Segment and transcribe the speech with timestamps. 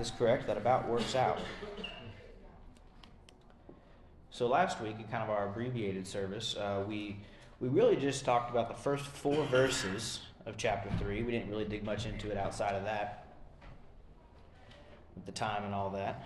[0.00, 1.38] is correct, that about works out.
[4.30, 7.16] So last week, in kind of our abbreviated service, uh, we
[7.60, 11.22] we really just talked about the first four verses of chapter three.
[11.22, 13.26] We didn't really dig much into it outside of that,
[15.16, 16.24] with the time and all that.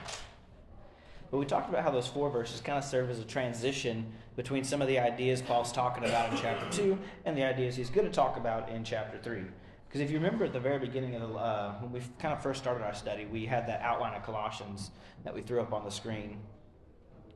[1.31, 4.65] But we talked about how those four verses kind of serve as a transition between
[4.65, 8.07] some of the ideas Paul's talking about in chapter 2 and the ideas he's going
[8.07, 9.45] to talk about in chapter 3.
[9.93, 12.43] Because if you remember at the very beginning of the, uh, when we kind of
[12.43, 14.91] first started our study, we had that outline of Colossians
[15.23, 16.39] that we threw up on the screen.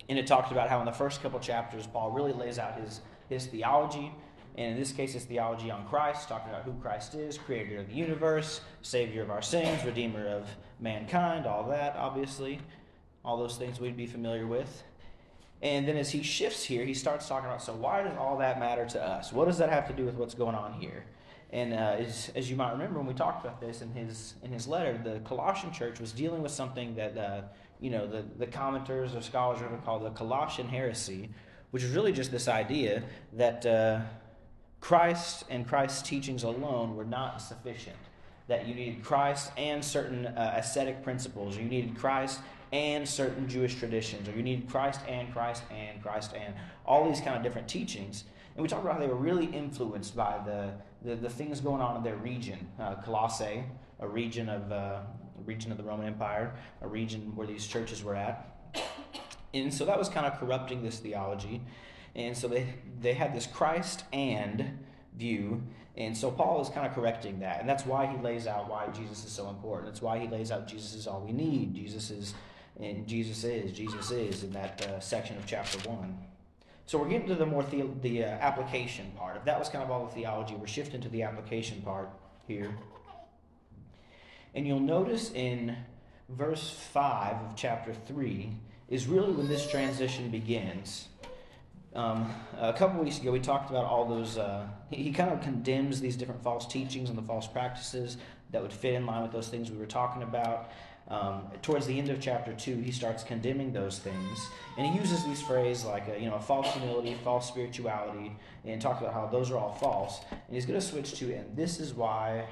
[0.08, 3.02] And it talked about how in the first couple chapters, Paul really lays out his,
[3.28, 4.10] his theology.
[4.56, 7.88] And in this case, his theology on Christ, talking about who Christ is, creator of
[7.88, 10.48] the universe, savior of our sins, redeemer of
[10.80, 12.60] mankind, all that, obviously
[13.22, 14.82] all those things we'd be familiar with.
[15.60, 18.58] And then as he shifts here, he starts talking about so why does all that
[18.60, 19.32] matter to us?
[19.32, 21.04] What does that have to do with what's going on here?
[21.50, 24.50] And uh, as, as you might remember, when we talked about this in his in
[24.50, 27.42] his letter, the Colossian church was dealing with something that uh,
[27.80, 31.30] you know the, the commenters or scholars would call the Colossian heresy,
[31.70, 34.00] which is really just this idea that uh,
[34.80, 37.96] Christ and Christ's teachings alone were not sufficient.
[38.48, 41.56] That you needed Christ and certain uh, ascetic principles.
[41.56, 42.40] or You needed Christ
[42.72, 47.20] and certain Jewish traditions, or you needed Christ and Christ and Christ and all these
[47.20, 48.24] kind of different teachings.
[48.54, 50.72] And we talked about how they were really influenced by the,
[51.06, 52.66] the, the things going on in their region.
[52.78, 53.64] Uh, Colossae,
[54.00, 54.74] a region of uh,
[55.38, 58.52] a region of the Roman Empire, a region where these churches were at.
[59.54, 61.62] And so that was kind of corrupting this theology.
[62.14, 64.78] And so they, they had this Christ and
[65.16, 65.62] view.
[65.96, 67.60] And so Paul is kind of correcting that.
[67.60, 69.86] And that's why he lays out why Jesus is so important.
[69.86, 71.74] That's why he lays out Jesus is all we need.
[71.74, 72.34] Jesus is
[72.78, 76.18] and Jesus is, Jesus is in that uh, section of chapter 1.
[76.86, 79.36] So we're getting to the more the, the uh, application part.
[79.36, 82.08] If that was kind of all the theology, we're shifting to the application part
[82.46, 82.72] here.
[84.54, 85.76] And you'll notice in
[86.28, 88.50] verse 5 of chapter 3
[88.88, 91.08] is really when this transition begins.
[91.92, 94.38] Um, a couple weeks ago, we talked about all those.
[94.38, 98.18] Uh, he, he, kind of condemns these different false teachings and the false practices
[98.50, 100.70] that would fit in line with those things we were talking about.
[101.08, 105.24] Um, towards the end of chapter two, he starts condemning those things, and he uses
[105.24, 108.32] these phrases like a, you know false humility, false spirituality,
[108.64, 110.20] and talks about how those are all false.
[110.32, 112.46] And he's going to switch to, and this is why,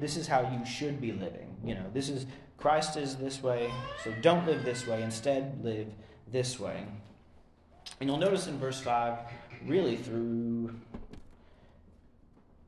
[0.00, 1.56] this is how you should be living.
[1.64, 2.26] You know, this is
[2.58, 3.70] Christ is this way,
[4.02, 5.02] so don't live this way.
[5.02, 5.86] Instead, live
[6.32, 6.84] this way.
[8.00, 9.18] And you'll notice in verse five,
[9.64, 10.74] really through,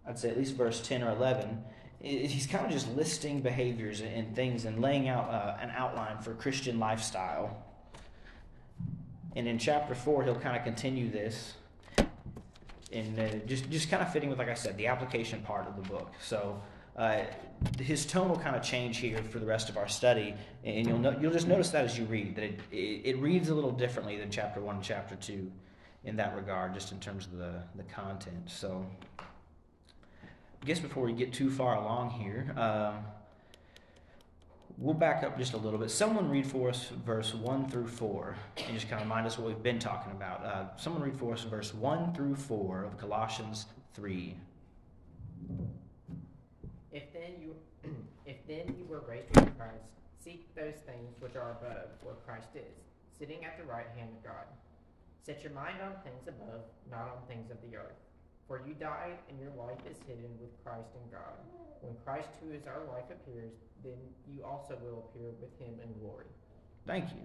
[0.06, 1.64] I'd say at least verse ten or eleven
[2.02, 6.34] he's kind of just listing behaviors and things and laying out uh, an outline for
[6.34, 7.64] Christian lifestyle.
[9.36, 11.54] And in chapter four, he'll kind of continue this,
[12.92, 15.76] and uh, just just kind of fitting with, like I said, the application part of
[15.76, 16.12] the book.
[16.20, 16.60] So.
[16.94, 17.24] Uh,
[17.80, 20.98] his tone will kind of change here for the rest of our study, and you'll
[20.98, 23.70] no, you'll just notice that as you read that it, it, it reads a little
[23.70, 25.50] differently than chapter one and chapter two,
[26.04, 28.42] in that regard, just in terms of the the content.
[28.44, 28.84] So,
[30.62, 33.04] I guess before we get too far along here, um,
[34.78, 35.90] we'll back up just a little bit.
[35.90, 38.36] Someone read for us verse 1 through 4
[38.68, 40.44] and just kind of remind us what we've been talking about.
[40.44, 44.36] Uh, someone read for us verse 1 through 4 of Colossians 3.
[46.92, 47.56] If then you
[48.26, 49.82] if then you were raised with Christ,
[50.22, 52.78] seek those things which are above, where Christ is,
[53.18, 54.46] sitting at the right hand of God.
[55.24, 57.98] Set your mind on things above, not on things of the earth.
[58.52, 61.32] For you died, and your life is hidden with Christ in God.
[61.80, 63.96] When Christ, who is our life, appears, then
[64.28, 66.26] you also will appear with him in glory.
[66.86, 67.22] Thank you.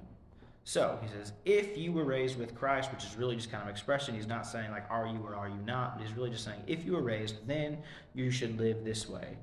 [0.63, 3.67] So he says, if you were raised with Christ, which is really just kind of
[3.67, 6.45] expression, he's not saying like are you or are you not, but he's really just
[6.45, 7.79] saying if you were raised, then
[8.13, 9.35] you should live this way.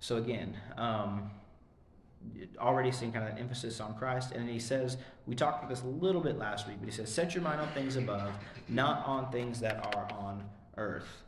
[0.00, 1.30] So again, um,
[2.58, 5.84] already seeing kind of an emphasis on Christ, and he says we talked about this
[5.84, 8.32] a little bit last week, but he says set your mind on things above,
[8.68, 10.42] not on things that are on
[10.76, 11.22] earth.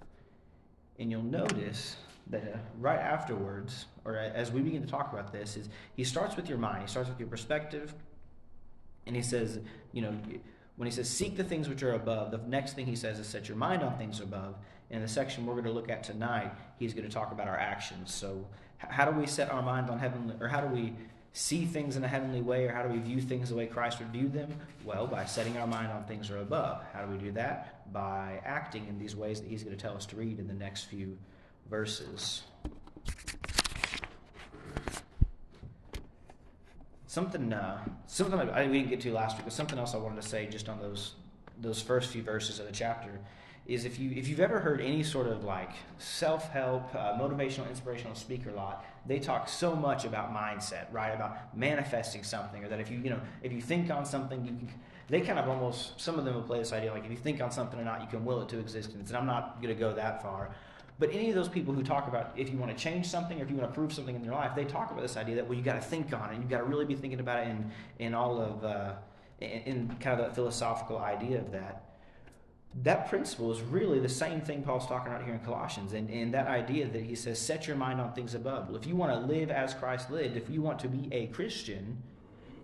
[1.01, 1.97] And you'll notice
[2.29, 6.37] that uh, right afterwards, or as we begin to talk about this, is he starts
[6.37, 6.83] with your mind.
[6.83, 7.95] He starts with your perspective,
[9.07, 9.59] and he says,
[9.93, 10.15] you know,
[10.77, 13.27] when he says seek the things which are above, the next thing he says is
[13.27, 14.57] set your mind on things above.
[14.91, 17.59] In the section we're going to look at tonight, he's going to talk about our
[17.59, 18.13] actions.
[18.13, 18.47] So,
[18.77, 20.95] how do we set our mind on heaven, or how do we
[21.33, 23.99] see things in a heavenly way, or how do we view things the way Christ
[24.01, 24.53] would view them?
[24.85, 26.83] Well, by setting our mind on things that are above.
[26.93, 27.93] How do we do that?
[27.93, 30.55] By acting in these ways that he's going to tell us to read in the
[30.55, 31.17] next few
[31.69, 32.43] verses.
[37.07, 40.23] Something, uh, something I, we didn't get to last week, but something else I wanted
[40.23, 41.15] to say just on those
[41.61, 43.11] those first few verses of the chapter
[43.71, 48.17] is if you if you've ever heard any sort of like self-help uh, motivational inspirational
[48.17, 51.15] speaker lot they talk so much about mindset right?
[51.15, 54.51] About manifesting something or that if you you know if you think on something you
[54.51, 54.69] can
[55.09, 57.41] they kind of almost some of them will play this idea like if you think
[57.41, 59.81] on something or not you can will it to existence and i'm not going to
[59.81, 60.51] go that far.
[60.99, 63.45] But any of those people who talk about if you want to change something or
[63.45, 65.47] if you want to prove something in your life they talk about this idea that
[65.47, 67.49] well you got to think on it you've got to really be thinking about it
[67.49, 67.71] in
[68.01, 68.93] in all of uh,
[69.41, 71.90] in, in kind of that philosophical idea of that
[72.83, 76.33] that principle is really the same thing Paul's talking about here in Colossians, and, and
[76.33, 78.69] that idea that he says, set your mind on things above.
[78.69, 81.27] Well, if you want to live as Christ lived, if you want to be a
[81.29, 82.01] Christian,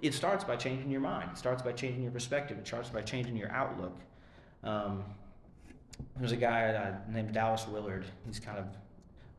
[0.02, 1.30] it starts by changing your mind.
[1.32, 2.56] It starts by changing your perspective.
[2.58, 3.96] It starts by changing your outlook.
[4.62, 5.04] Um,
[6.18, 8.04] there's a guy uh, named Dallas Willard.
[8.26, 8.66] He's kind of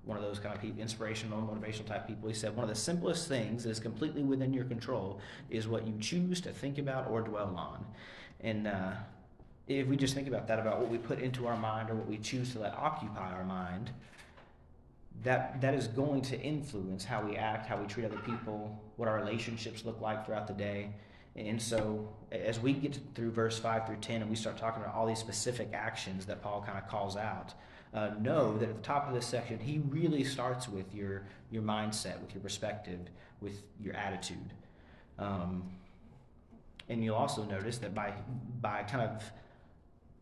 [0.04, 2.30] one of those kind of people, inspirational, motivational type people.
[2.30, 5.20] He said, one of the simplest things that is completely within your control
[5.50, 7.86] is what you choose to think about or dwell on.
[8.40, 8.92] And uh,
[9.68, 12.08] if we just think about that, about what we put into our mind or what
[12.08, 13.92] we choose to let occupy our mind,
[15.24, 19.10] that that is going to influence how we act, how we treat other people, what
[19.10, 20.92] our relationships look like throughout the day.
[21.36, 24.96] And so, as we get through verse 5 through 10 and we start talking about
[24.96, 27.54] all these specific actions that Paul kind of calls out,
[27.94, 31.62] uh, know that at the top of this section, he really starts with your, your
[31.62, 33.00] mindset, with your perspective,
[33.42, 34.54] with your attitude.
[35.20, 35.64] Um,
[36.90, 38.14] and you'll also notice that by,
[38.62, 39.24] by kind of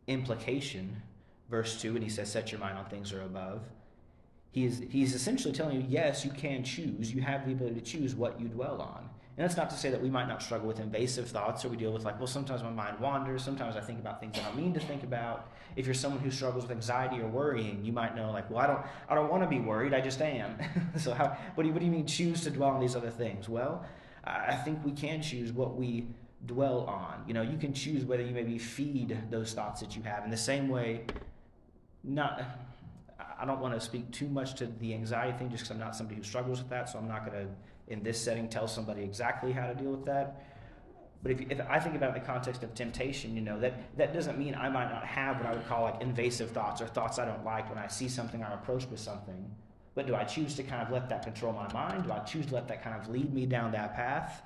[0.07, 1.01] implication,
[1.49, 3.61] verse 2, and he says, Set your mind on things that are above.
[4.51, 7.13] He is, he's essentially telling you, yes, you can choose.
[7.13, 9.09] You have the ability to choose what you dwell on.
[9.37, 11.75] And that's not to say that we might not struggle with invasive thoughts or we
[11.75, 13.43] deal with, like, well, sometimes my mind wanders.
[13.43, 15.51] Sometimes I think about things that I mean to think about.
[15.75, 18.67] If you're someone who struggles with anxiety or worrying, you might know, like, well, I
[18.67, 18.79] don't,
[19.09, 19.93] I don't want to be worried.
[19.93, 20.57] I just am.
[20.97, 23.11] so, how, what, do you, what do you mean choose to dwell on these other
[23.11, 23.49] things?
[23.49, 23.85] Well,
[24.23, 26.07] I think we can choose what we
[26.45, 27.23] dwell on.
[27.27, 30.23] You know, you can choose whether you maybe feed those thoughts that you have.
[30.23, 31.05] In the same way,
[32.03, 32.41] not
[33.37, 35.95] I don't want to speak too much to the anxiety thing just because I'm not
[35.95, 37.51] somebody who struggles with that, so I'm not going to
[37.87, 40.43] in this setting tell somebody exactly how to deal with that.
[41.21, 44.37] But if, if I think about the context of temptation, you know, that, that doesn't
[44.37, 47.25] mean I might not have what I would call like invasive thoughts or thoughts I
[47.25, 49.49] don't like when I see something or approach with something.
[49.95, 52.03] But do I choose to kind of let that control my mind?
[52.03, 54.43] Do I choose to let that kind of lead me down that path?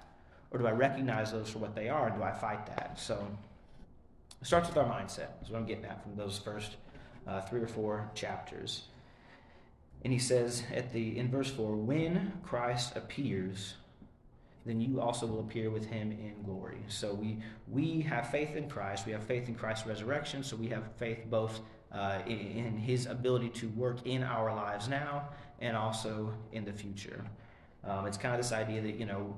[0.51, 3.00] Or do I recognize those for what they are and do I fight that?
[3.00, 3.28] So
[4.42, 6.78] it starts with our mindset, is what I'm getting at from those first
[7.28, 8.84] uh, three or four chapters.
[10.04, 13.75] And he says at the in verse 4, when Christ appears,
[14.66, 16.80] then you also will appear with him in glory.
[16.88, 19.06] So we we have faith in Christ.
[19.06, 20.44] We have faith in Christ's resurrection.
[20.44, 21.62] So we have faith both
[21.92, 25.30] uh, in, in, his ability to work in our lives now
[25.60, 27.25] and also in the future.
[27.84, 29.36] Um, it's kind of this idea that you know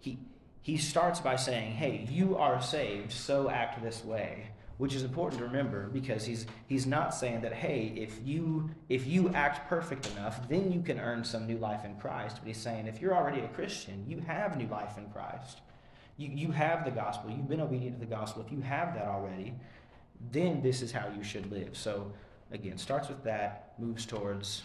[0.00, 0.18] he
[0.68, 4.48] he starts by saying, Hey, you are saved, so act this way.
[4.76, 9.06] Which is important to remember because he's he's not saying that, hey, if you if
[9.06, 12.36] you act perfect enough, then you can earn some new life in Christ.
[12.36, 15.62] But he's saying if you're already a Christian, you have new life in Christ.
[16.18, 17.30] You, you have the gospel.
[17.30, 18.44] You've been obedient to the gospel.
[18.46, 19.54] If you have that already,
[20.30, 21.78] then this is how you should live.
[21.78, 22.12] So
[22.52, 24.64] again, starts with that, moves towards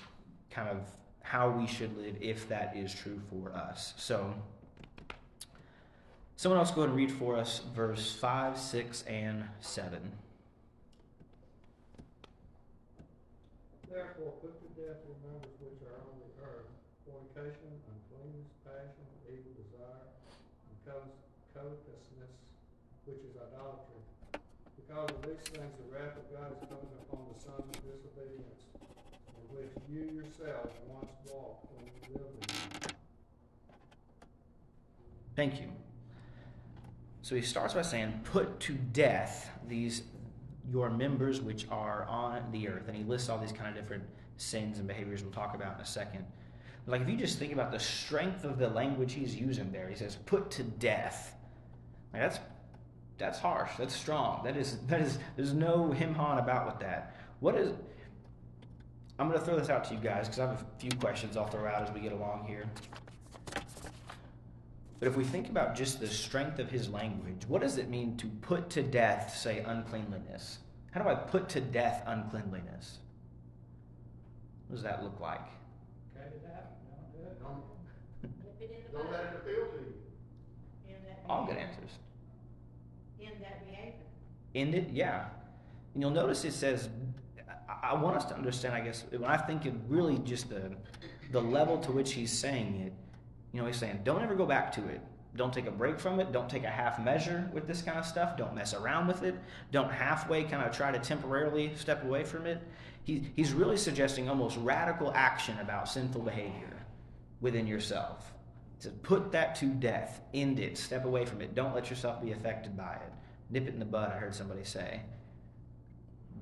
[0.51, 0.81] kind of
[1.21, 3.93] how we should live if that is true for us.
[3.95, 4.35] So
[6.43, 9.95] Someone else go ahead and read for us verse 5, 6, and 7.
[13.87, 16.67] Therefore, put to death your members which are on the earth,
[17.07, 20.11] fornication, uncleanness, passion, evil desire,
[20.67, 20.75] and
[21.55, 22.35] covetousness,
[23.07, 24.03] which is idolatry.
[24.75, 28.67] Because of these things, the wrath of God is coming upon the sons of disobedience,
[28.83, 32.99] in which you yourselves once walked when you lived in them.
[35.39, 35.71] Thank you.
[37.23, 40.03] So he starts by saying, Put to death these
[40.71, 42.87] your members which are on the earth.
[42.87, 44.03] And he lists all these kind of different
[44.37, 46.25] sins and behaviors we'll talk about in a second.
[46.85, 49.95] Like if you just think about the strength of the language he's using there, he
[49.95, 51.35] says, put to death.
[52.11, 52.39] Like that's
[53.17, 53.71] that's harsh.
[53.77, 54.43] That's strong.
[54.43, 57.15] That is that is there's no him han about with that.
[57.39, 57.73] What is
[59.17, 61.47] I'm gonna throw this out to you guys because I have a few questions I'll
[61.47, 62.65] throw out as we get along here.
[64.99, 68.15] But if we think about just the strength of his language, what does it mean
[68.17, 70.59] to put to death, say, uncleanliness?
[70.91, 72.99] How do I put to death uncleanliness?
[74.67, 75.45] What does that look like?
[76.15, 77.41] Cut it out, don't do it.
[77.41, 77.63] Don't,
[78.23, 79.93] Nip it in the don't let it appeal to you.
[81.27, 81.91] All good answers.
[83.19, 83.93] In that behavior.
[84.55, 85.25] End it, yeah.
[85.93, 86.89] And you'll notice it says,
[87.67, 90.71] I, I want us to understand, I guess, when I think of really just the,
[91.31, 92.93] the level to which he's saying it,
[93.53, 94.99] you know, he's saying, don't ever go back to it.
[95.35, 96.31] don't take a break from it.
[96.31, 98.37] Don't take a half measure with this kind of stuff.
[98.37, 99.35] Don't mess around with it.
[99.71, 102.61] Don't halfway kind of try to temporarily step away from it.
[103.03, 106.85] He, he's really suggesting almost radical action about sinful behavior
[107.41, 108.33] within yourself.
[108.81, 111.55] To put that to death, end it, step away from it.
[111.55, 113.13] Don't let yourself be affected by it.
[113.49, 115.01] Nip it in the bud, I heard somebody say.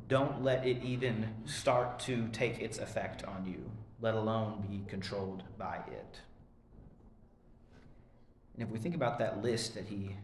[0.08, 3.70] Don't let it even start to take its effect on you,
[4.02, 6.20] let alone be controlled by it.
[8.54, 10.16] And if we think about that list that he,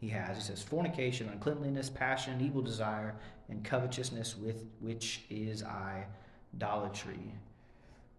[0.00, 3.14] he has, he says fornication, uncleanliness, passion, evil desire,
[3.48, 5.62] and covetousness, with which is
[6.54, 7.32] idolatry.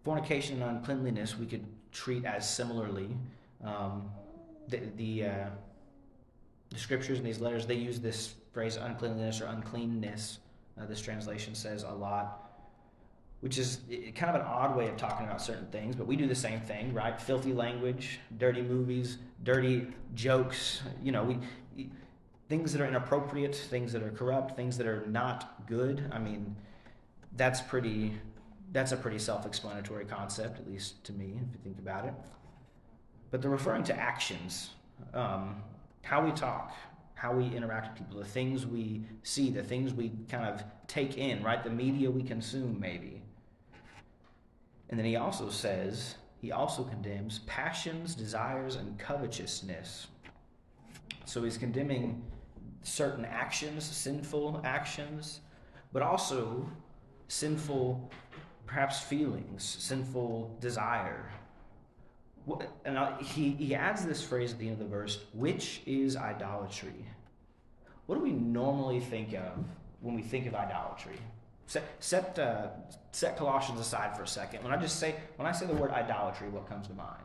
[0.04, 3.08] Fornication and uncleanliness we could treat as similarly.
[3.62, 4.10] Um,
[4.68, 5.46] the the, uh,
[6.70, 10.38] the scriptures in these letters they use this phrase uncleanliness or uncleanness.
[10.80, 12.47] Uh, this translation says a lot,
[13.40, 13.80] which is
[14.16, 16.60] kind of an odd way of talking about certain things, but we do the same
[16.60, 17.20] thing, right?
[17.20, 20.82] Filthy language, dirty movies, dirty jokes.
[21.02, 21.88] You know, we
[22.48, 26.10] things that are inappropriate, things that are corrupt, things that are not good.
[26.12, 26.56] I mean,
[27.36, 28.14] that's pretty.
[28.70, 32.12] That's a pretty self-explanatory concept, at least to me, if you think about it.
[33.30, 34.70] But they're referring to actions,
[35.14, 35.62] um,
[36.02, 36.74] how we talk,
[37.14, 41.16] how we interact with people, the things we see, the things we kind of take
[41.16, 41.64] in, right?
[41.64, 43.17] The media we consume, maybe.
[44.90, 50.06] And then he also says, he also condemns passions, desires, and covetousness.
[51.24, 52.22] So he's condemning
[52.82, 55.40] certain actions, sinful actions,
[55.92, 56.68] but also
[57.28, 58.10] sinful,
[58.66, 61.30] perhaps feelings, sinful desire.
[62.86, 67.04] And he, he adds this phrase at the end of the verse, which is idolatry.
[68.06, 69.64] What do we normally think of
[70.00, 71.18] when we think of idolatry?
[71.68, 72.68] Set, set, uh,
[73.12, 74.64] set Colossians aside for a second.
[74.64, 77.22] When I just say, when I say the word idolatry, what comes to mind?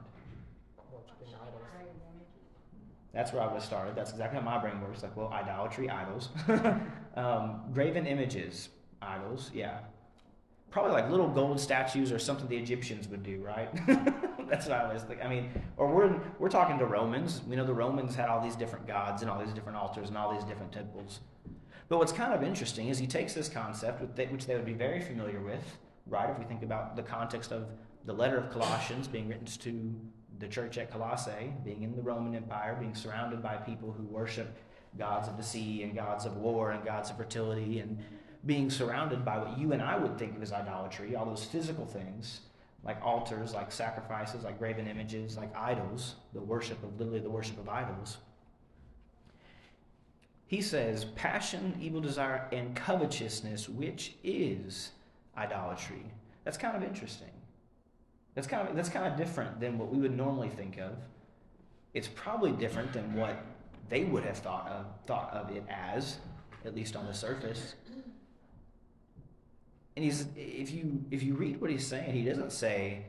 [3.13, 3.95] That's where I would have started.
[3.95, 5.01] That's exactly how my brain works.
[5.01, 6.27] Like, well, idolatry, idols.
[7.15, 8.67] um, graven images,
[9.01, 9.77] idols, yeah.
[10.71, 13.69] Probably like little gold statues or something the Egyptians would do, right?
[14.49, 15.23] That's what I always think.
[15.23, 17.41] I mean, or we're, we're talking to Romans.
[17.47, 20.17] We know the Romans had all these different gods and all these different altars and
[20.17, 21.21] all these different temples.
[21.93, 24.99] But what's kind of interesting is he takes this concept, which they would be very
[24.99, 26.27] familiar with, right?
[26.27, 27.67] If we think about the context of
[28.05, 29.93] the letter of Colossians being written to
[30.39, 34.57] the church at Colossae, being in the Roman Empire, being surrounded by people who worship
[34.97, 37.99] gods of the sea and gods of war and gods of fertility, and
[38.47, 41.85] being surrounded by what you and I would think of as idolatry, all those physical
[41.85, 42.39] things,
[42.83, 47.59] like altars, like sacrifices, like graven images, like idols, the worship of literally the worship
[47.59, 48.17] of idols.
[50.53, 54.91] He says, passion, evil desire, and covetousness, which is
[55.35, 56.03] idolatry.
[56.43, 57.31] That's kind of interesting.
[58.35, 60.91] That's kind of, that's kind of different than what we would normally think of.
[61.95, 63.43] It's probably different than what
[63.89, 66.19] they would have thought of, thought of it as,
[66.65, 67.73] at least on the surface.
[69.95, 73.05] And he's, if you, if you read what he's saying, he doesn't say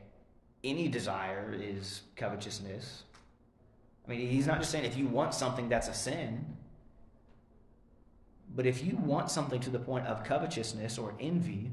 [0.64, 3.02] any desire is covetousness.
[4.06, 6.42] I mean, he's not just saying if you want something that's a sin.
[8.54, 11.70] But if you want something to the point of covetousness or envy,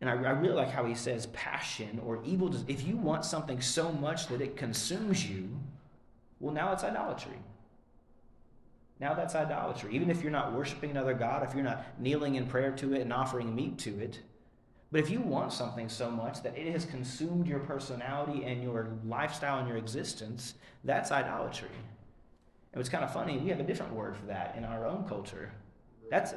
[0.00, 2.54] and I, I, really like how he says passion or evil.
[2.68, 5.48] If you want something so much that it consumes you,
[6.40, 7.38] well, now it's idolatry.
[9.00, 9.94] Now that's idolatry.
[9.94, 13.00] Even if you're not worshiping another God, if you're not kneeling in prayer to it
[13.00, 14.20] and offering meat to it,
[14.90, 18.90] but if you want something so much that it has consumed your personality and your
[19.04, 20.54] lifestyle and your existence,
[20.84, 21.68] that's idolatry.
[22.78, 25.02] And it's kind of funny, we have a different word for that in our own
[25.08, 25.50] culture.
[26.12, 26.32] That's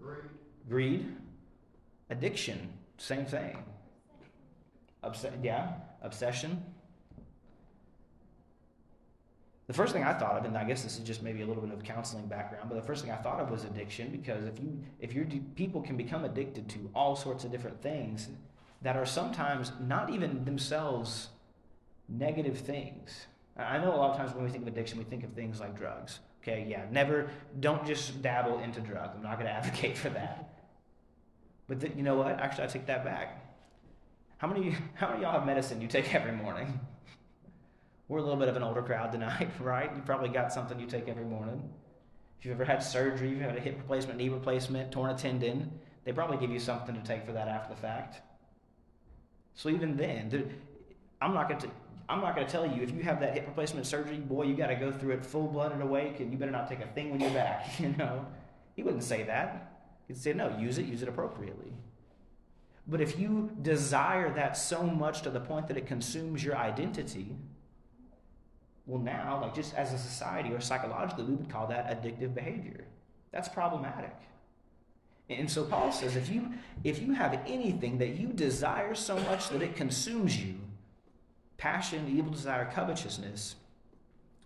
[0.00, 0.22] Greed.
[0.68, 1.16] Greed,
[2.10, 3.58] addiction, same thing.
[5.02, 6.62] Obs- yeah, obsession.
[9.66, 11.64] The first thing I thought of, and I guess this is just maybe a little
[11.64, 14.60] bit of counseling background, but the first thing I thought of was addiction because if
[14.60, 18.28] you if you people can become addicted to all sorts of different things
[18.82, 21.30] that are sometimes not even themselves
[22.08, 23.26] negative things.
[23.60, 25.60] I know a lot of times when we think of addiction, we think of things
[25.60, 26.20] like drugs.
[26.42, 29.14] Okay, yeah, never, don't just dabble into drugs.
[29.16, 30.64] I'm not going to advocate for that.
[31.68, 32.40] But the, you know what?
[32.40, 33.46] Actually, I take that back.
[34.38, 36.80] How many, how many y'all have medicine you take every morning?
[38.08, 39.90] We're a little bit of an older crowd tonight, right?
[39.94, 41.70] You probably got something you take every morning.
[42.38, 45.70] If you've ever had surgery, you've had a hip replacement, knee replacement, torn a tendon,
[46.04, 48.22] they probably give you something to take for that after the fact.
[49.54, 50.54] So even then,
[51.20, 51.70] I'm not going to.
[52.10, 54.56] I'm not going to tell you if you have that hip replacement surgery, boy, you
[54.56, 57.10] got to go through it full blooded awake, and you better not take a thing
[57.10, 57.68] when you're back.
[57.78, 58.26] You know,
[58.74, 59.84] he wouldn't say that.
[60.08, 61.72] He'd say, no, use it, use it appropriately.
[62.88, 67.36] But if you desire that so much to the point that it consumes your identity,
[68.86, 72.86] Well, now, like just as a society or psychologically, we would call that addictive behavior.
[73.30, 74.16] That's problematic.
[75.28, 76.48] And so Paul says if you
[76.82, 80.56] if you have anything that you desire so much that it consumes you,
[81.60, 83.54] passion, evil desire, covetousness,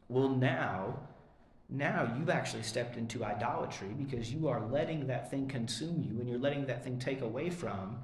[0.08, 0.98] well now
[1.70, 6.28] now you've actually stepped into idolatry because you are letting that thing consume you and
[6.28, 7.96] you're letting that thing take away from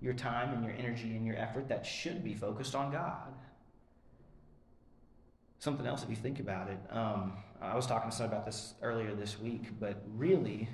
[0.00, 3.32] your time and your energy and your effort that should be focused on God.
[5.60, 8.74] Something else, if you think about it, um, I was talking to someone about this
[8.82, 10.68] earlier this week, but really,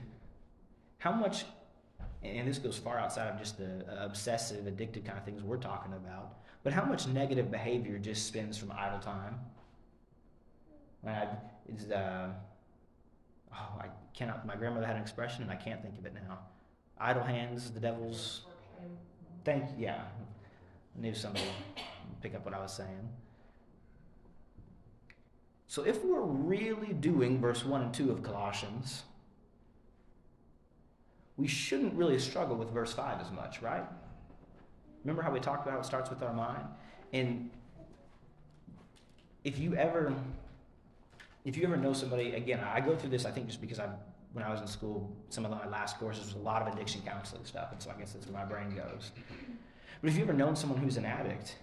[0.99, 1.45] how much,
[2.23, 5.93] and this goes far outside of just the obsessive, addicted kind of things we're talking
[5.93, 9.37] about, but how much negative behavior just spins from idle time?
[11.07, 11.29] I,
[11.67, 12.29] it's, uh,
[13.53, 16.39] oh, I cannot, my grandmother had an expression and I can't think of it now.
[16.99, 18.43] Idle hands, the devil's,
[19.45, 20.03] thank, yeah,
[20.97, 23.09] I knew somebody would pick up what I was saying.
[25.67, 29.05] So if we're really doing verse 1 and 2 of Colossians,
[31.37, 33.85] we shouldn't really struggle with verse 5 as much, right?
[35.05, 36.65] Remember how we talked about how it starts with our mind?
[37.13, 37.51] And
[39.45, 40.15] if you ever
[41.45, 43.89] if you ever know somebody again, I go through this I think just because I
[44.33, 47.03] when I was in school, some of my last courses was a lot of addiction
[47.05, 49.11] counseling stuff, and so I guess that's where my brain goes.
[50.01, 51.57] But if you've ever known someone who's an addict,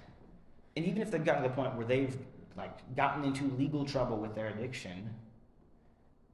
[0.76, 2.16] and even if they've gotten to the point where they've
[2.58, 5.10] like gotten into legal trouble with their addiction,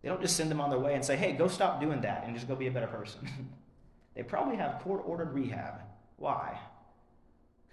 [0.01, 2.23] they don't just send them on their way and say, "Hey, go stop doing that
[2.25, 3.27] and just go be a better person."
[4.15, 5.81] they probably have court-ordered rehab.
[6.17, 6.57] Why?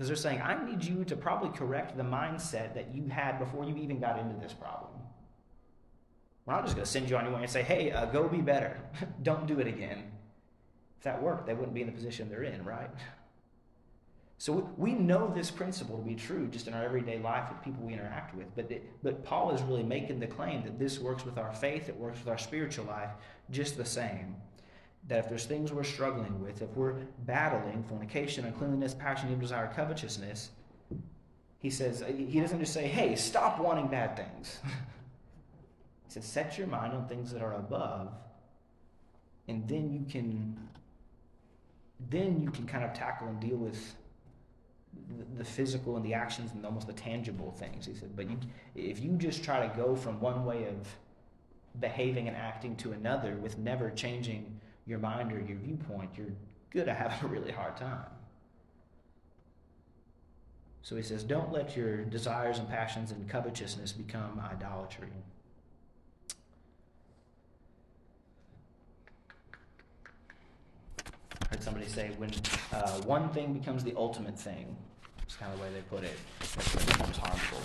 [0.00, 3.66] Because they're saying, "I need you to probably correct the mindset that you had before
[3.66, 4.92] you even got into this problem."
[6.47, 8.26] We're not just going to send you on your way and say, "Hey, uh, go
[8.26, 8.80] be better.
[9.23, 10.11] don't do it again."
[10.97, 12.88] If that worked, they wouldn't be in the position they're in, right?
[14.38, 17.85] So we know this principle to be true just in our everyday life with people
[17.85, 18.47] we interact with.
[18.57, 21.90] But, it, but Paul is really making the claim that this works with our faith,
[21.90, 23.11] it works with our spiritual life
[23.50, 24.37] just the same.
[25.09, 26.95] That if there's things we're struggling with, if we're
[27.26, 30.50] battling fornication, uncleanness, passion, evil desire, covetousness,
[31.59, 34.61] he says, he doesn't just say, hey, stop wanting bad things.
[34.64, 38.12] he says, set your mind on things that are above,
[39.49, 40.56] and then you can
[42.08, 43.95] then you can kind of tackle and deal with
[45.36, 47.86] the, physical and the actions and almost the tangible things.
[47.86, 48.39] He said, but you,
[48.75, 50.89] if you just try to go from one way of
[51.78, 56.26] behaving and acting to another with never changing your mind or your viewpoint, you're
[56.73, 58.06] going to have a really hard time.
[60.82, 65.08] So he says, don't let your desires and passions and covetousness become idolatry.
[71.43, 72.30] I heard somebody say, when
[72.73, 74.76] uh, one thing becomes the ultimate thing,
[75.23, 77.58] it's kind of the way they put it, it becomes harmful.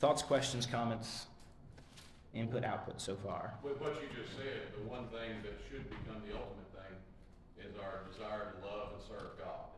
[0.00, 1.26] Thoughts, questions, comments,
[2.34, 3.54] input, output so far?
[3.62, 6.94] With what you just said, the one thing that should become the ultimate thing
[7.62, 9.70] is our desire to love and serve God.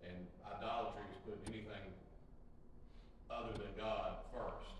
[0.00, 0.16] And
[0.48, 1.84] idolatry is putting anything
[3.28, 4.72] other than God first.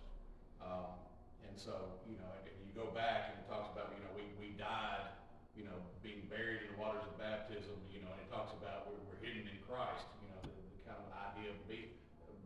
[0.65, 0.97] Um,
[1.45, 4.57] and so, you know, you go back and it talks about, you know, we, we
[4.57, 5.13] died,
[5.53, 8.89] you know, being buried in the waters of baptism, you know, and it talks about
[8.89, 11.93] we're, we're hidden in Christ, you know, the, the kind of idea of being,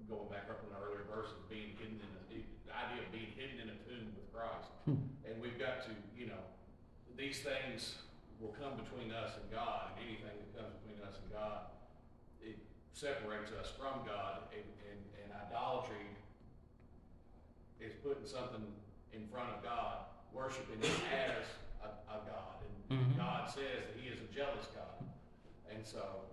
[0.08, 3.32] going back up in the earlier verses, being hidden in a, the idea of being
[3.36, 4.72] hidden in a tomb with Christ.
[5.28, 6.40] And we've got to, you know,
[7.16, 8.00] these things
[8.40, 11.68] will come between us and God, and anything that comes between us and God,
[12.40, 12.56] it
[12.96, 16.08] separates us from God, and, and, and idolatry
[17.80, 18.64] is putting something
[19.12, 21.44] in front of God, worshiping Him as
[21.84, 22.62] a, a God.
[22.64, 23.16] And Mhm.
[23.18, 25.04] God says that He is a jealous God.
[25.70, 26.24] And so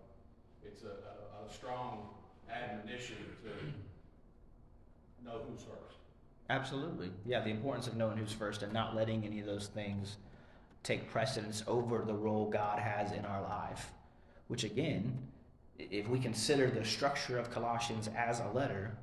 [0.63, 2.07] it's a, a, a strong
[2.51, 5.97] admonition to know who's first.
[6.49, 7.11] Absolutely.
[7.25, 10.17] Yeah, the importance of knowing who's first and not letting any of those things
[10.83, 13.91] take precedence over the role God has in our life.
[14.47, 15.17] Which, again,
[15.79, 18.95] if we consider the structure of Colossians as a letter,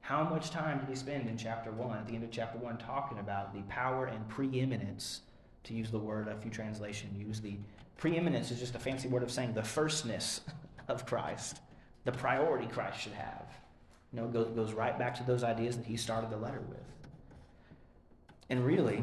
[0.00, 2.78] how much time did he spend in chapter 1, at the end of chapter 1,
[2.78, 5.22] talking about the power and preeminence,
[5.64, 7.40] to use the word a few translations use?
[7.40, 7.56] The
[7.96, 10.42] preeminence is just a fancy word of saying the firstness
[10.88, 11.60] of Christ,
[12.04, 13.46] the priority Christ should have.
[14.12, 16.78] You know, goes, goes right back to those ideas that he started the letter with.
[18.48, 19.02] And really,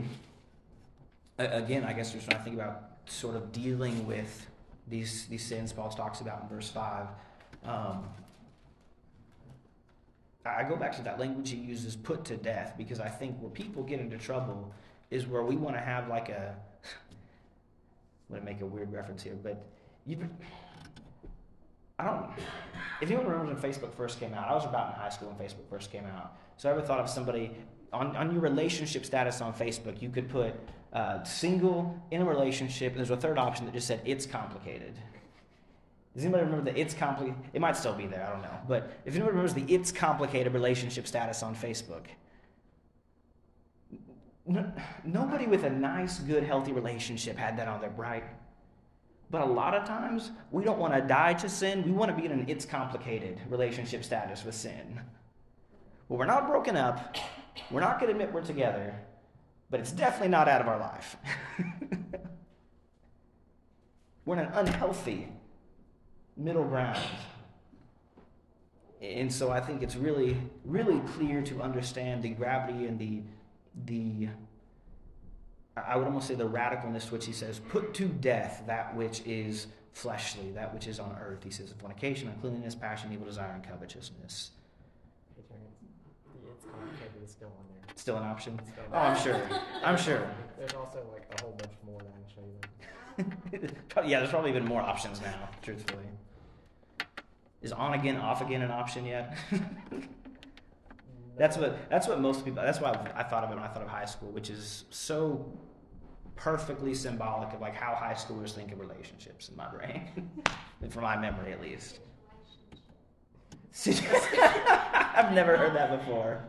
[1.37, 4.45] again, I guess just when I think about sort of dealing with
[4.89, 7.07] these these sins Paul talks about in verse five,
[7.63, 8.03] um,
[10.45, 13.49] I go back to that language he uses, "put to death," because I think where
[13.49, 14.73] people get into trouble
[15.09, 16.55] is where we want to have like a.
[18.29, 19.63] I'm gonna make a weird reference here, but
[20.05, 20.29] you.
[21.99, 22.29] I don't.
[23.01, 25.47] If anyone remembers when Facebook first came out, I was about in high school when
[25.47, 26.37] Facebook first came out.
[26.57, 27.51] So I ever thought of somebody
[27.91, 30.53] on, on your relationship status on Facebook, you could put
[30.93, 34.93] uh, single in a relationship, and there's a third option that just said it's complicated.
[36.13, 37.39] Does anybody remember the it's complicated?
[37.53, 38.59] It might still be there, I don't know.
[38.67, 42.05] But if anybody remembers the it's complicated relationship status on Facebook,
[44.45, 44.71] no,
[45.03, 48.23] nobody with a nice, good, healthy relationship had that on their right?
[49.29, 51.83] But a lot of times, we don't want to die to sin.
[51.83, 55.01] We want to be in an it's complicated relationship status with sin.
[56.07, 57.17] Well, we're not broken up.
[57.69, 58.95] We're not going to admit we're together,
[59.69, 61.17] but it's definitely not out of our life.
[64.25, 65.27] we're in an unhealthy
[66.37, 67.03] middle ground.
[69.01, 73.21] And so I think it's really, really clear to understand the gravity and the
[73.85, 74.27] the
[75.85, 79.21] I would almost say the radicalness to which he says, put to death that which
[79.25, 81.43] is fleshly, that which is on earth.
[81.43, 84.51] He says, fornication, uncleanness, passion, evil desire, and covetousness.
[85.35, 85.75] Hey, Terrence,
[86.41, 87.95] the it's complicated is still on there.
[87.95, 88.59] Still an option?
[88.71, 89.41] Still Oh, I'm sure.
[89.83, 90.29] I'm sure.
[90.57, 93.69] There's also like a whole bunch more that I can show you.
[94.07, 96.03] Yeah, there's probably even more options now, truthfully.
[97.63, 99.35] Is on again, off again an option yet?
[101.37, 102.63] That's what that's what most people.
[102.63, 105.45] That's why I thought of it when I thought of high school, which is so
[106.35, 110.29] perfectly symbolic of like how high schoolers think of relationships in my brain,
[110.81, 111.99] and from my memory at least.
[113.85, 116.47] I've never heard that before.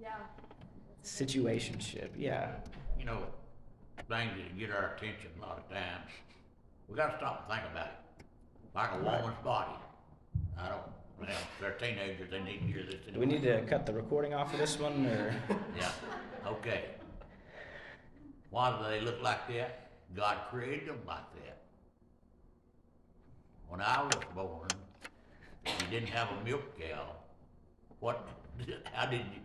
[0.00, 0.14] Yeah.
[1.04, 2.50] Situationship, yeah.
[2.98, 3.18] you know,
[4.08, 6.10] things that get our attention a lot of times.
[6.88, 7.92] We gotta stop and think about it.
[8.74, 9.20] Like a Right.
[9.22, 9.72] woman's body.
[10.58, 10.82] I don't,
[11.18, 11.28] well,
[11.60, 12.96] they're teenagers, they need to hear this.
[13.12, 15.34] Do we need to cut the recording off of this one, or
[15.78, 15.90] Yeah,
[16.46, 16.84] okay.
[18.50, 19.90] Why do they look like that?
[20.14, 21.62] God created them like that.
[23.68, 24.68] When I was born,
[25.64, 27.06] you didn't have a milk cow.
[28.00, 28.28] What,
[28.92, 29.40] how did you,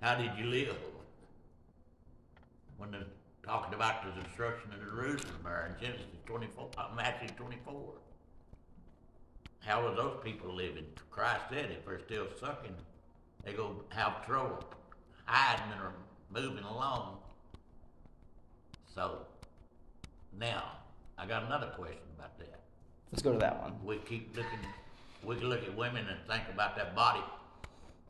[0.00, 0.76] how did you live?
[2.76, 3.06] When they're
[3.44, 7.94] talking about the destruction of Jerusalem there in Genesis twenty-four, uh, Matthew twenty-four.
[9.64, 10.86] How are those people living?
[11.10, 12.74] Christ said if they're still sucking,
[13.44, 14.64] they go have trouble
[15.24, 15.92] hiding or
[16.32, 17.18] moving along.
[18.94, 19.26] So,
[20.38, 20.64] now,
[21.16, 22.60] I got another question about that.
[23.12, 23.74] let's go to that one.
[23.84, 24.58] We keep looking,
[25.24, 27.22] we can look at women and think about that body.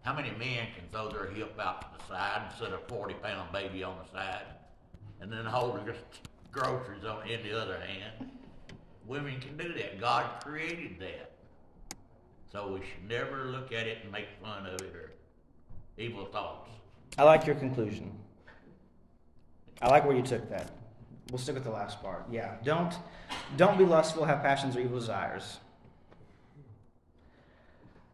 [0.02, 3.14] How many men can throw their hip out to the side and set a forty
[3.14, 4.46] pound baby on the side
[5.20, 5.94] and then hold their
[6.50, 8.30] groceries on in the other hand?
[9.06, 10.00] Women can do that.
[10.00, 11.32] God created that.
[12.52, 15.12] So we should never look at it and make fun of it or
[15.96, 16.68] evil thoughts.
[17.16, 18.12] I like your conclusion.
[19.80, 20.70] I like where you took that.
[21.30, 22.26] We'll stick with the last part.
[22.30, 22.94] Yeah, don't
[23.56, 25.60] don't be lustful, have passions or evil desires.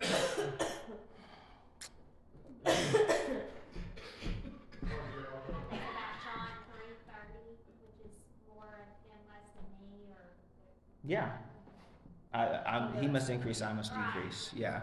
[0.01, 0.23] about
[6.23, 8.15] John three thirty, which is
[8.55, 10.31] more of him less than me, or
[11.05, 11.31] Yeah,
[12.33, 14.51] I, I, he must increase, I must decrease.
[14.55, 14.83] Yeah,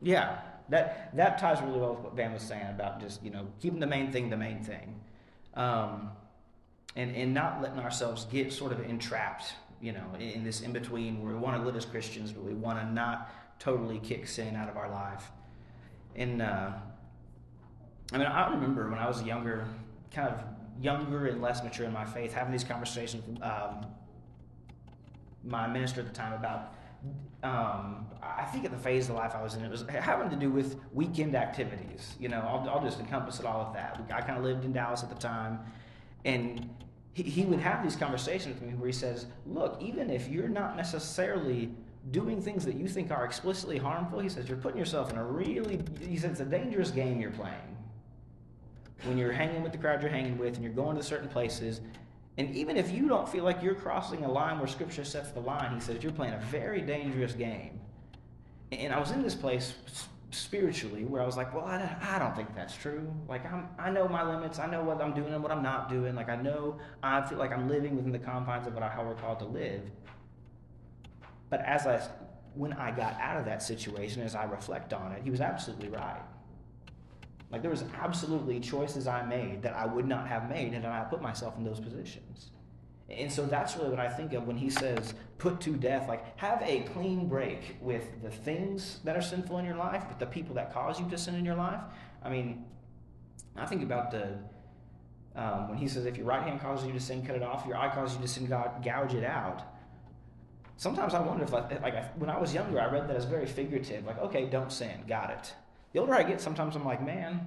[0.00, 0.38] yeah.
[0.68, 3.78] That that ties really well with what Van was saying about just you know keeping
[3.78, 5.00] the main thing the main thing,
[5.54, 6.10] um,
[6.96, 9.54] and and not letting ourselves get sort of entrapped.
[9.80, 12.42] You know, in, in this in between where we want to live as Christians, but
[12.42, 15.30] we want to not totally kick sin out of our life.
[16.14, 16.72] And uh,
[18.12, 19.66] I mean, I remember when I was younger,
[20.12, 20.42] kind of
[20.80, 23.86] younger and less mature in my faith, having these conversations with um,
[25.44, 26.74] my minister at the time about.
[27.42, 30.36] Um, I think at the phase of life I was in, it was having to
[30.36, 32.16] do with weekend activities.
[32.18, 34.00] You know, I'll, I'll just encompass it all with that.
[34.12, 35.60] I kind of lived in Dallas at the time,
[36.24, 36.68] and
[37.12, 40.48] he, he would have these conversations with me where he says, "Look, even if you're
[40.48, 41.70] not necessarily
[42.10, 45.24] doing things that you think are explicitly harmful, he says you're putting yourself in a
[45.24, 47.76] really, he says it's a dangerous game you're playing
[49.04, 51.80] when you're hanging with the crowd you're hanging with and you're going to certain places.
[52.38, 55.40] And even if you don't feel like you're crossing a line where Scripture sets the
[55.40, 57.80] line, he says you're playing a very dangerous game.
[58.72, 59.74] And I was in this place
[60.30, 63.10] spiritually where I was like, well, I, don't think that's true.
[63.28, 64.58] Like, I'm, I know my limits.
[64.58, 66.14] I know what I'm doing and what I'm not doing.
[66.14, 69.04] Like, I know I feel like I'm living within the confines of what I, how
[69.04, 69.82] we're called to live.
[71.48, 72.06] But as I,
[72.54, 75.88] when I got out of that situation, as I reflect on it, he was absolutely
[75.88, 76.20] right.
[77.50, 81.04] Like there was absolutely choices I made that I would not have made had I
[81.04, 82.50] put myself in those positions.
[83.08, 86.38] And so that's really what I think of when he says put to death, like
[86.40, 90.26] have a clean break with the things that are sinful in your life, with the
[90.26, 91.80] people that cause you to sin in your life.
[92.22, 92.64] I mean,
[93.54, 94.38] I think about the
[95.36, 97.66] um, when he says if your right hand causes you to sin, cut it off.
[97.66, 99.62] Your eye causes you to sin, gouge it out.
[100.78, 103.24] Sometimes I wonder if, like, like I, when I was younger, I read that as
[103.24, 104.04] very figurative.
[104.06, 105.54] Like, okay, don't sin, got it.
[105.96, 107.46] The older I get, sometimes I'm like, man,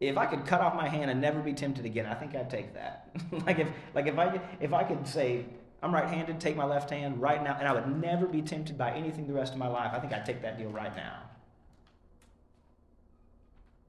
[0.00, 2.50] if I could cut off my hand and never be tempted again, I think I'd
[2.50, 3.10] take that.
[3.46, 5.44] like if like if I if I could say
[5.84, 8.90] I'm right-handed, take my left hand right now, and I would never be tempted by
[8.90, 9.92] anything the rest of my life.
[9.94, 11.20] I think I'd take that deal right now.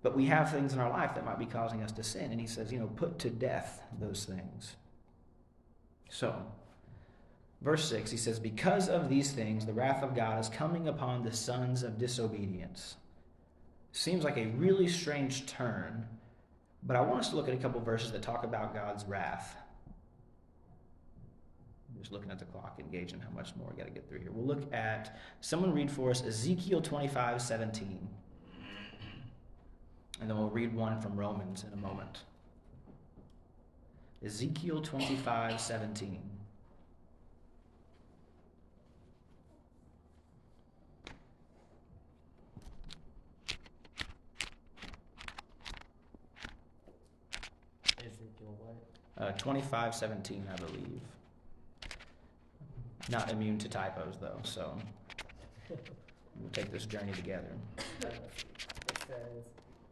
[0.04, 2.40] But we have things in our life that might be causing us to sin, and
[2.40, 4.76] he says, you know, put to death those things.
[6.12, 6.46] So,
[7.62, 11.24] verse 6, he says, Because of these things, the wrath of God is coming upon
[11.24, 12.96] the sons of disobedience.
[13.92, 16.06] Seems like a really strange turn,
[16.84, 19.58] but I want us to look at a couple verses that talk about God's wrath.
[22.00, 24.20] Just looking at the clock and gauging how much more we got to get through
[24.20, 24.30] here.
[24.32, 28.08] We'll look at, someone read for us Ezekiel 25 17.
[30.22, 32.20] And then we'll read one from Romans in a moment.
[34.24, 36.20] Ezekiel 25 17.
[48.00, 48.76] Ezekiel what?
[49.18, 51.02] Uh, 25 17, I believe.
[53.10, 54.78] Not immune to typos, though, so
[55.70, 57.48] we'll take this journey together.
[58.02, 58.12] It
[59.08, 59.44] says,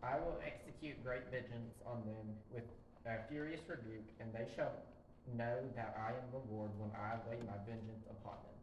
[0.01, 2.63] I will execute great vengeance on them with
[3.05, 4.73] a furious rebuke, and they shall
[5.37, 8.53] know that I am the Lord when I lay my vengeance upon them.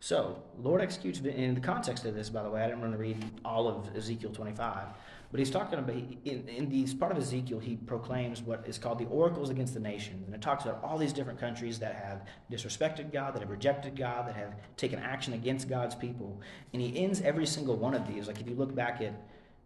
[0.00, 2.98] So, Lord executes, in the context of this, by the way, I didn't want to
[2.98, 4.88] read all of Ezekiel 25,
[5.34, 9.00] but he's talking about, in, in these part of Ezekiel, he proclaims what is called
[9.00, 10.26] the oracles against the nations.
[10.26, 13.96] And it talks about all these different countries that have disrespected God, that have rejected
[13.96, 16.40] God, that have taken action against God's people.
[16.72, 18.28] And he ends every single one of these.
[18.28, 19.12] Like if you look back at,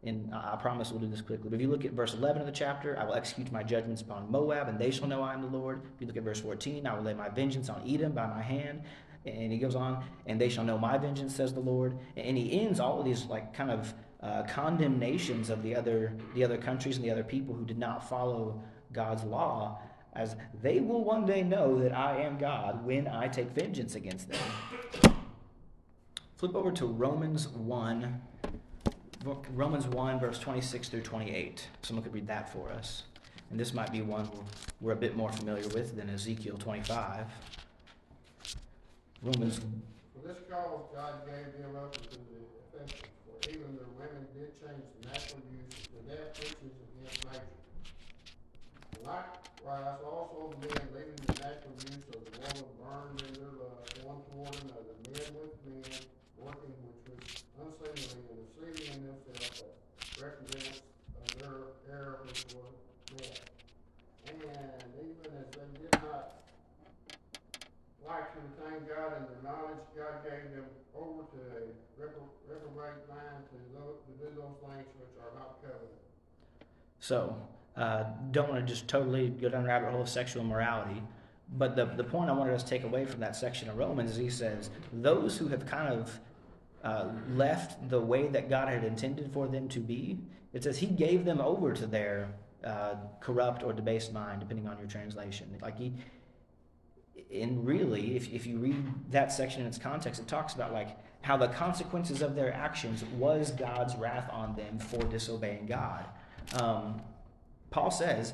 [0.04, 2.46] and I promise we'll do this quickly, but if you look at verse 11 of
[2.46, 5.42] the chapter, I will execute my judgments upon Moab, and they shall know I am
[5.42, 5.82] the Lord.
[5.96, 8.40] If you look at verse 14, I will lay my vengeance on Edom by my
[8.40, 8.84] hand.
[9.26, 11.98] And he goes on, and they shall know my vengeance, says the Lord.
[12.16, 16.44] And he ends all of these like kind of uh, condemnations of the other the
[16.44, 19.80] other countries and the other people who did not follow God's law,
[20.14, 24.28] as they will one day know that I am God when I take vengeance against
[24.28, 24.40] them.
[26.36, 28.20] Flip over to Romans one,
[29.54, 31.68] Romans one verse twenty six through twenty eight.
[31.82, 33.02] Someone could read that for us,
[33.50, 34.28] and this might be one
[34.80, 37.26] we're a bit more familiar with than Ezekiel twenty five.
[39.20, 39.60] Romans
[40.14, 44.86] For this cause God gave them up the affections, for even their women did change
[44.94, 47.58] the natural use to that which is against nature.
[49.02, 54.06] Likewise also men leaving the natural use of the woman burned in their lust uh,
[54.06, 55.90] one toward another, men with men,
[56.38, 60.86] working which was unseemly and deceiving in themselves that represents
[61.18, 62.78] of their error which was
[63.18, 63.42] death.
[64.30, 64.38] And
[65.02, 65.97] even as they did
[68.08, 70.64] not like to retain God in their knowledge, God gave them
[70.96, 72.08] over to a
[72.48, 76.00] reprobate mind to, to do those things which are not covenant.
[77.00, 77.36] So,
[77.76, 81.02] uh, don't want to just totally go down the rabbit hole of sexual morality.
[81.56, 84.10] But the, the point I wanted us to take away from that section of Romans
[84.12, 86.20] is he says, those who have kind of
[86.84, 90.18] uh, left the way that God had intended for them to be,
[90.52, 92.28] it says he gave them over to their
[92.64, 95.46] uh, corrupt or debased mind, depending on your translation.
[95.62, 95.92] Like he,
[97.32, 100.96] and really, if, if you read that section in its context, it talks about like
[101.20, 106.06] how the consequences of their actions was God's wrath on them for disobeying God.
[106.54, 107.02] Um,
[107.70, 108.32] Paul says,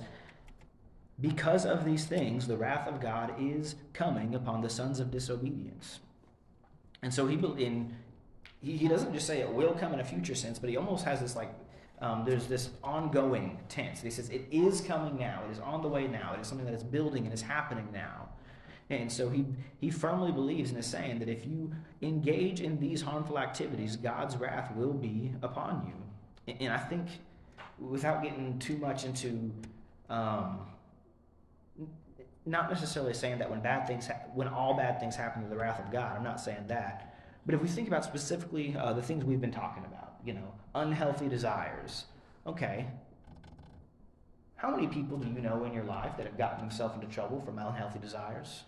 [1.20, 6.00] because of these things, the wrath of God is coming upon the sons of disobedience.
[7.02, 7.94] And so he in
[8.60, 11.04] he, he doesn't just say it will come in a future sense, but he almost
[11.04, 11.52] has this like
[12.00, 14.02] um, there's this ongoing tense.
[14.02, 15.42] He says it is coming now.
[15.48, 16.34] It is on the way now.
[16.34, 18.28] It is something that is building and is happening now.
[18.90, 19.46] And so he,
[19.78, 24.36] he firmly believes and is saying that if you engage in these harmful activities, God's
[24.36, 26.54] wrath will be upon you.
[26.60, 27.08] And I think,
[27.78, 29.50] without getting too much into,
[30.10, 30.60] um,
[32.44, 35.56] not necessarily saying that when bad things, ha- when all bad things happen to the
[35.56, 37.16] wrath of God, I'm not saying that.
[37.46, 40.52] But if we think about specifically uh, the things we've been talking about, you know,
[40.74, 42.04] unhealthy desires,
[42.46, 42.86] okay,
[44.56, 47.40] how many people do you know in your life that have gotten themselves into trouble
[47.40, 48.64] from unhealthy desires?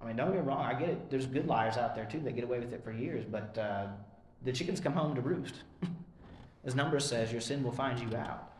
[0.00, 0.64] I mean, don't get me wrong.
[0.64, 1.10] I get it.
[1.10, 3.86] There's good liars out there too that get away with it for years, but uh,
[4.44, 5.54] the chickens come home to roost.
[6.64, 8.52] As Numbers says, your sin will find you out.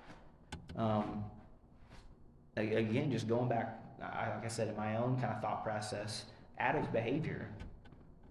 [0.76, 1.24] Um,
[2.56, 6.24] again, just going back, like I said, in my own kind of thought process,
[6.58, 7.48] addict behavior.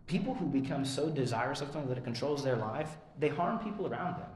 [0.07, 3.87] People who become so desirous of something that it controls their life, they harm people
[3.87, 4.29] around them.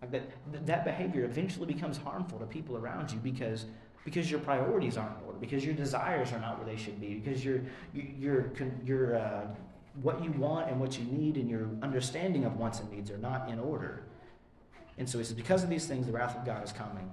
[0.00, 3.66] Like that, that behavior eventually becomes harmful to people around you because
[4.04, 7.14] because your priorities aren't in order, because your desires are not where they should be,
[7.14, 7.60] because your
[7.92, 8.50] your
[8.84, 9.46] your uh,
[10.02, 13.18] what you want and what you need and your understanding of wants and needs are
[13.18, 14.04] not in order.
[14.98, 17.10] And so he says, because of these things, the wrath of God is coming.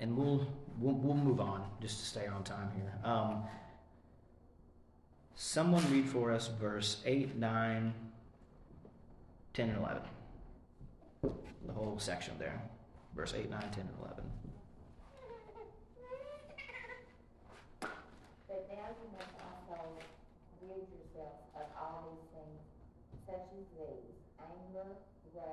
[0.00, 0.46] And we'll
[0.78, 2.92] we'll, we'll move on just to stay on time here.
[3.04, 3.42] Um,
[5.34, 7.94] someone read for us verse 8, 9,
[9.54, 10.02] 10, and 11.
[11.66, 12.60] The whole section there.
[13.14, 14.24] Verse 8, 9, 10, and 11.
[17.80, 19.82] But now you must also
[20.62, 22.60] rid yourselves of all these things,
[23.26, 24.88] such as these, anger,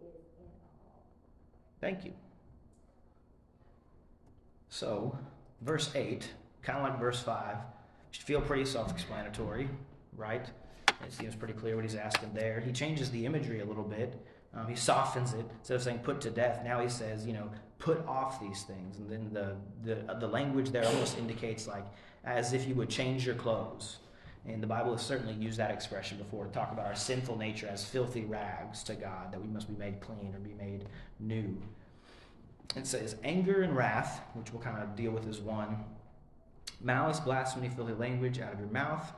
[0.00, 0.46] is in
[0.86, 1.02] all.
[1.80, 2.12] Thank you.
[4.68, 5.18] So,
[5.62, 6.28] verse 8,
[6.62, 7.56] kind of like verse 5,
[8.10, 9.68] should feel pretty self explanatory,
[10.16, 10.46] right?
[10.88, 12.60] It seems pretty clear what he's asking there.
[12.60, 14.14] He changes the imagery a little bit.
[14.54, 15.44] Um, he softens it.
[15.58, 18.98] Instead of saying put to death, now he says, you know, put off these things.
[18.98, 21.84] And then the, the, the language there almost indicates like
[22.24, 23.98] as if you would change your clothes.
[24.48, 27.68] And the Bible has certainly used that expression before to talk about our sinful nature
[27.70, 30.86] as filthy rags to God, that we must be made clean or be made
[31.20, 31.56] new.
[32.74, 35.84] It says anger and wrath, which we'll kind of deal with as one.
[36.80, 39.12] Malice, blasphemy, filthy language out of your mouth.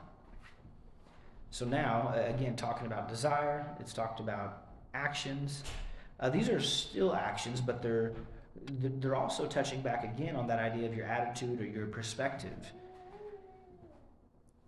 [1.49, 4.63] So now, uh, again, talking about desire, it's talked about
[4.93, 5.63] actions.
[6.19, 8.11] Uh, these are still actions, but they're
[8.99, 12.51] they're also touching back again on that idea of your attitude or your perspective.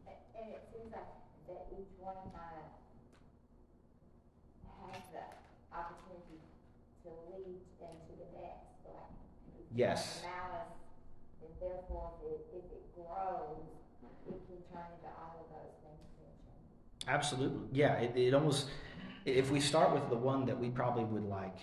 [0.08, 1.04] A- And it seems like
[1.47, 2.73] that each one might
[4.93, 5.23] has the
[5.78, 6.41] opportunity
[7.04, 9.13] to lead into the next, like.
[9.47, 10.21] if you Yes.
[10.23, 10.67] Malice,
[11.41, 13.65] and therefore if it, if it grows,
[14.27, 17.07] it can turn into all of those things mentioned.
[17.07, 17.93] Absolutely, yeah.
[17.95, 18.67] It, it almost
[19.25, 21.57] if we start with the one that we probably would like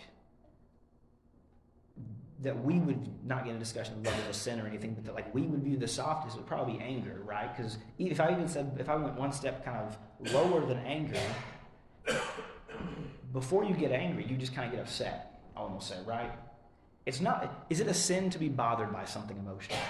[2.42, 5.14] that we would not get a discussion of level of sin or anything, but that
[5.14, 7.54] like we would view the softest would probably be anger, right?
[7.54, 11.20] Because if I even said if I went one step kind of lower than anger,
[13.32, 15.42] before you get angry, you just kind of get upset.
[15.54, 16.32] I almost say, right?
[17.10, 17.66] It's not.
[17.68, 19.80] Is it a sin to be bothered by something emotional?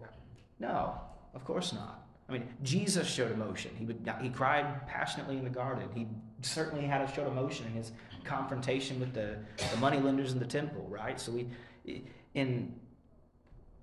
[0.00, 0.68] No.
[0.68, 1.00] No,
[1.34, 2.06] of course not.
[2.28, 3.72] I mean, Jesus showed emotion.
[3.76, 5.88] He would he cried passionately in the garden.
[5.92, 6.06] He
[6.40, 7.90] certainly had a showed emotion in his
[8.22, 9.38] confrontation with the,
[9.72, 11.20] the money lenders in the temple, right?
[11.20, 11.48] So we
[12.34, 12.72] in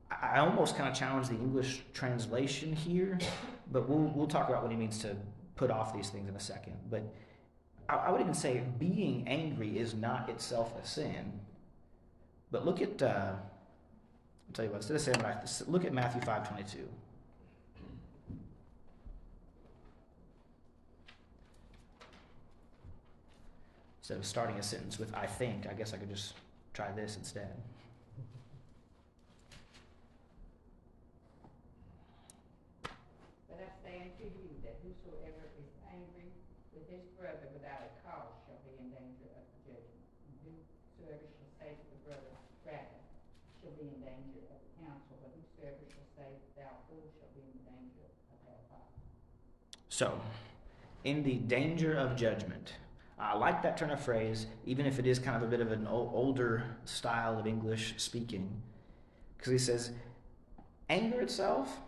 [0.09, 3.19] I I almost kind of challenge the English translation here,
[3.73, 5.17] but we'll we'll talk about what he means to
[5.57, 6.77] put off these things in a second.
[6.89, 7.03] But
[7.89, 11.41] I, I would even say being angry is not itself a sin.
[12.51, 14.77] But look at uh, I'll tell you what.
[14.77, 16.87] Instead of saying what I look at Matthew five twenty two.
[24.01, 26.33] Instead of starting a sentence with "I think," I guess I could just
[26.73, 27.53] try this instead.
[33.45, 36.33] But I say unto you that whosoever is angry
[36.73, 40.09] with his brother without a cause shall be in danger of the judgment.
[40.25, 42.33] And whosoever shall say to the brother,
[42.65, 42.97] Raca,
[43.61, 47.45] shall be in danger of the council, but whosoever shall say, Thou fool, shall be
[47.45, 48.89] in danger of hellfire.
[49.99, 50.17] So,
[51.03, 52.75] in the danger of judgment.
[53.19, 55.73] I like that turn of phrase, even if it is kind of a bit of
[55.73, 58.61] an older style of English speaking,
[59.35, 59.91] because he says,
[60.89, 61.81] anger itself,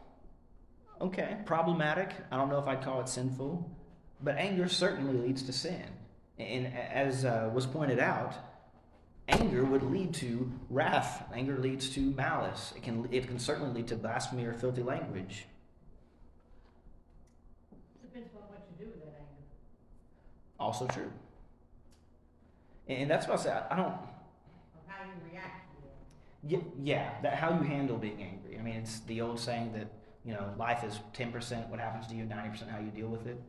[1.00, 2.12] okay, problematic.
[2.34, 3.72] I don't know if I'd call it sinful,
[4.22, 5.86] but anger certainly leads to sin.
[6.38, 8.36] And as uh, was pointed out,
[9.30, 11.24] anger would lead to wrath.
[11.34, 12.74] Anger leads to malice.
[12.76, 15.46] It can, it can certainly lead to blasphemy or filthy language.
[18.14, 19.48] Depends on what you do with that anger.
[20.62, 21.12] Also true.
[22.88, 23.62] And that's what I say.
[23.72, 23.96] I don't.
[24.88, 25.66] How you react.
[26.44, 28.60] Yeah, yeah, that how you handle being angry.
[28.60, 29.88] I mean, it's the old saying that
[30.24, 33.08] you know life is ten percent what happens to you, ninety percent how you deal
[33.08, 33.42] with it.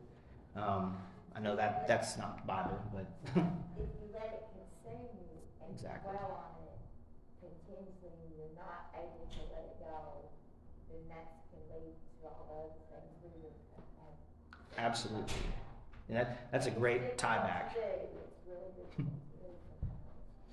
[0.55, 0.97] Um,
[1.35, 3.05] I know that that's not the Bible, but
[3.77, 6.13] If you let it consume you and Exactly.
[6.13, 6.77] dwell on it
[7.41, 10.29] continuously, and you're not able to let it go,
[10.89, 15.33] then that can lead to all the other things we uh, absolutely,
[16.15, 17.75] that that's a great tie back.
[17.75, 17.77] It's
[18.47, 19.37] really difficult to do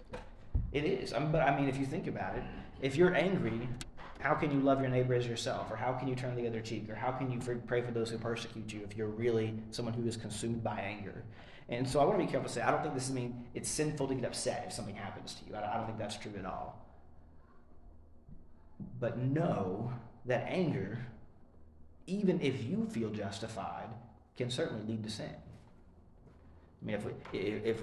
[0.08, 0.24] sometimes.
[0.72, 1.12] It is.
[1.32, 2.42] But I mean, if you think about it,
[2.80, 3.68] if you're angry,
[4.20, 5.70] how can you love your neighbor as yourself?
[5.70, 6.88] Or how can you turn the other cheek?
[6.90, 10.06] Or how can you pray for those who persecute you if you're really someone who
[10.06, 11.24] is consumed by anger?
[11.68, 13.44] And so I want to be careful to say, I don't think this is mean
[13.54, 15.56] it's sinful to get upset if something happens to you.
[15.56, 16.84] I don't think that's true at all.
[18.98, 19.92] But know
[20.26, 20.98] that anger,
[22.06, 23.88] even if you feel justified,
[24.36, 25.30] can certainly lead to sin.
[26.83, 27.83] I mean, if, we, if, if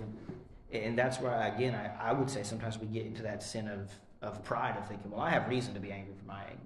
[0.71, 3.91] and that's where, again, I, I would say sometimes we get into that sin of,
[4.21, 6.57] of pride of thinking, well, I have reason to be angry for my anger.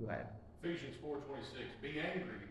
[0.00, 0.26] Go ahead.
[0.62, 2.46] Ephesians four twenty-six, be angry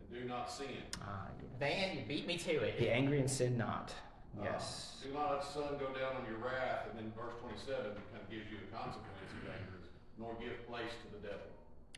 [0.00, 0.66] and do not sin.
[1.02, 1.50] Ah, yes.
[1.58, 2.78] Van, you beat me to it.
[2.78, 3.92] Be angry and sin not.
[4.38, 4.96] Uh, Yes.
[5.04, 8.22] Do not let the sun go down on your wrath, and then verse twenty-seven kind
[8.22, 9.06] of gives you the consequence
[9.42, 9.78] of anger,
[10.18, 11.46] nor give place to the devil.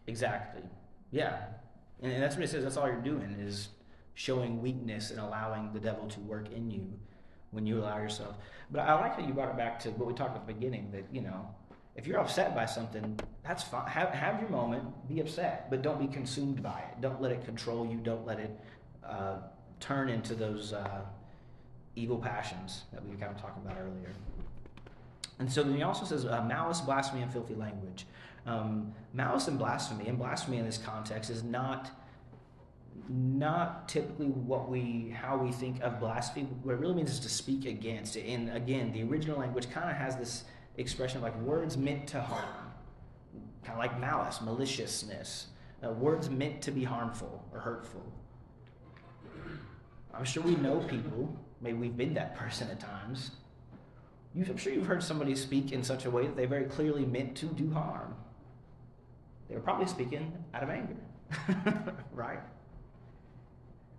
[0.07, 0.63] Exactly.
[1.11, 1.45] Yeah.
[2.03, 2.65] And, and that's what it says.
[2.65, 3.69] That's all you're doing is
[4.21, 6.87] showing weakness and allowing the devil to work in you
[7.53, 8.37] when you allow yourself.
[8.71, 10.91] But I like how you brought it back to what we talked at the beginning
[10.93, 11.49] that, you know,
[11.97, 13.89] if you're upset by something, that's fine.
[13.89, 17.01] Have, have your moment, be upset, but don't be consumed by it.
[17.01, 17.97] Don't let it control you.
[17.97, 18.61] Don't let it
[19.09, 19.37] uh,
[19.81, 21.01] turn into those uh,
[21.97, 24.13] evil passions that we were kind of talking about earlier.
[25.39, 28.05] And so then he also says uh, malice, blasphemy, and filthy language.
[28.45, 31.91] Um, malice and blasphemy, and blasphemy in this context is not
[33.11, 36.47] not typically what we how we think of blasphemy.
[36.63, 38.17] What it really means is to speak against.
[38.17, 38.27] It.
[38.27, 40.45] And again, the original language kind of has this
[40.77, 42.73] expression of like words meant to harm,
[43.65, 45.49] kind of like malice, maliciousness,
[45.85, 48.05] uh, words meant to be harmful or hurtful.
[50.15, 51.37] I'm sure we know people.
[51.61, 53.33] Maybe we've been that person at times.
[54.37, 57.37] I'm sure you've heard somebody speak in such a way that they very clearly meant
[57.39, 58.15] to do harm.
[59.49, 60.97] They were probably speaking out of anger,
[62.13, 62.39] right?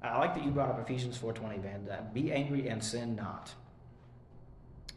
[0.02, 1.88] I like that you brought up Ephesians 4:20, Van.
[1.90, 3.54] Uh, Be angry and sin not.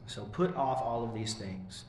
[0.07, 1.85] So put off all of these things,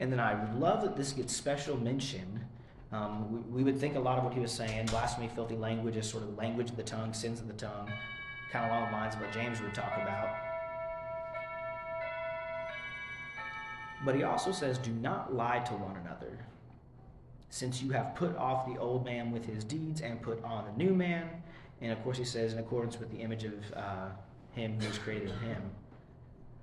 [0.00, 2.44] and then I love that this gets special mention.
[2.92, 5.96] Um, we, we would think a lot of what he was saying, blasphemy, filthy language,
[5.96, 7.90] is sort of language of the tongue, sins of the tongue,
[8.50, 10.28] kind of along the lines of what James would talk about.
[14.04, 16.38] But he also says, Do not lie to one another,
[17.50, 20.84] since you have put off the old man with his deeds and put on the
[20.84, 21.28] new man.
[21.82, 24.08] And of course, he says, in accordance with the image of uh,
[24.52, 25.62] him who was created him.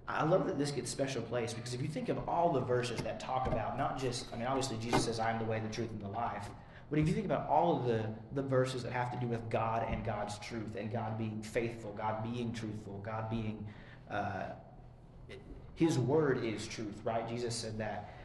[0.07, 2.99] I love that this gets special place because if you think of all the verses
[3.01, 5.71] that talk about not just, I mean, obviously Jesus says, I am the way, the
[5.71, 6.49] truth, and the life.
[6.89, 9.47] But if you think about all of the, the verses that have to do with
[9.49, 13.63] God and God's truth and God being faithful, God being truthful, God being,
[14.09, 14.45] uh,
[15.75, 17.27] His word is truth, right?
[17.29, 18.15] Jesus said that.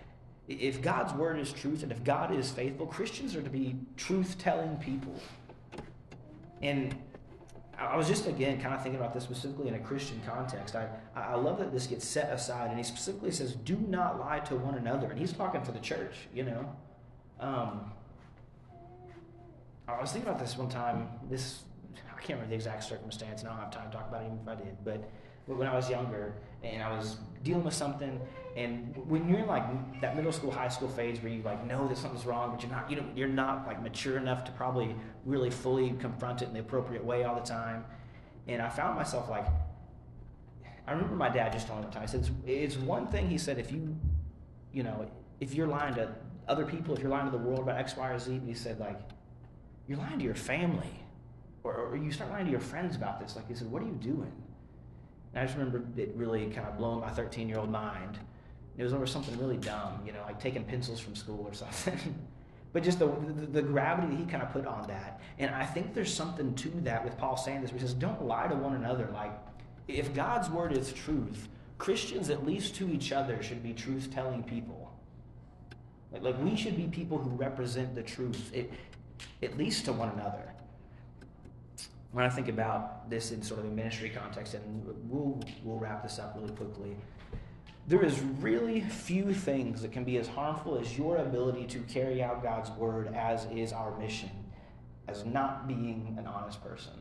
[0.48, 4.38] If God's word is truth and if God is faithful, Christians are to be truth
[4.38, 5.14] telling people.
[6.62, 6.96] And
[7.78, 10.76] I was just again kind of thinking about this specifically in a Christian context.
[10.76, 14.40] I, I love that this gets set aside, and he specifically says, "Do not lie
[14.40, 16.76] to one another." And he's talking to the church, you know.
[17.40, 17.92] Um,
[19.86, 21.08] I was thinking about this one time.
[21.28, 21.64] This
[21.96, 24.26] I can't remember the exact circumstance, and I don't have time to talk about it
[24.26, 24.84] even if I did.
[24.84, 25.04] But
[25.46, 28.20] when I was younger and I was dealing with something,
[28.56, 31.88] and when you're in like that middle school, high school phase where you like know
[31.88, 34.94] that something's wrong, but you're not, you know, you're not like mature enough to probably
[35.24, 37.84] really fully confront it in the appropriate way all the time.
[38.46, 39.46] And I found myself like,
[40.86, 42.02] I remember my dad just telling me one time.
[42.02, 43.96] He said, it's, "It's one thing." He said, "If you,
[44.72, 45.08] you know,
[45.40, 46.14] if you're lying to
[46.46, 48.78] other people, if you're lying to the world about X, Y, or Z," he said,
[48.78, 49.00] like,
[49.88, 51.00] you're lying to your family,
[51.62, 53.34] or, or you start lying to your friends about this.
[53.34, 54.32] Like he said, "What are you doing?"
[55.32, 58.18] And I just remember it really kind of blowing my 13 year old mind.
[58.76, 62.14] It was over something really dumb, you know, like taking pencils from school or something.
[62.72, 65.20] but just the, the, the gravity that he kind of put on that.
[65.38, 68.24] And I think there's something to that with Paul saying this, where he says, don't
[68.24, 69.08] lie to one another.
[69.12, 69.32] Like,
[69.86, 71.48] if God's word is truth,
[71.78, 74.92] Christians, at least to each other, should be truth telling people.
[76.12, 78.72] Like, like, we should be people who represent the truth, it,
[79.42, 80.54] at least to one another
[82.14, 86.04] when I think about this in sort of a ministry context, and we'll we'll wrap
[86.04, 86.96] this up really quickly.
[87.86, 92.22] There is really few things that can be as harmful as your ability to carry
[92.22, 94.30] out God's word, as is our mission,
[95.06, 96.94] as not being an honest person.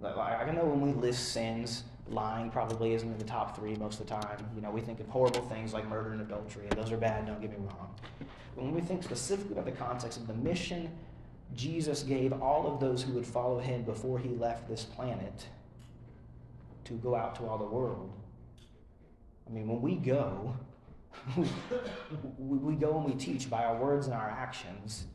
[0.00, 4.00] Like, I know when we list sins, lying probably isn't in the top three most
[4.00, 4.46] of the time.
[4.54, 7.26] You know, we think of horrible things like murder and adultery, and those are bad.
[7.26, 7.94] Don't get me wrong.
[8.54, 10.90] But when we think specifically about the context of the mission
[11.54, 15.46] Jesus gave all of those who would follow him before he left this planet
[16.84, 18.12] to go out to all the world.
[19.46, 20.56] I mean, when we go,
[21.36, 25.06] we, we go and we teach by our words and our actions.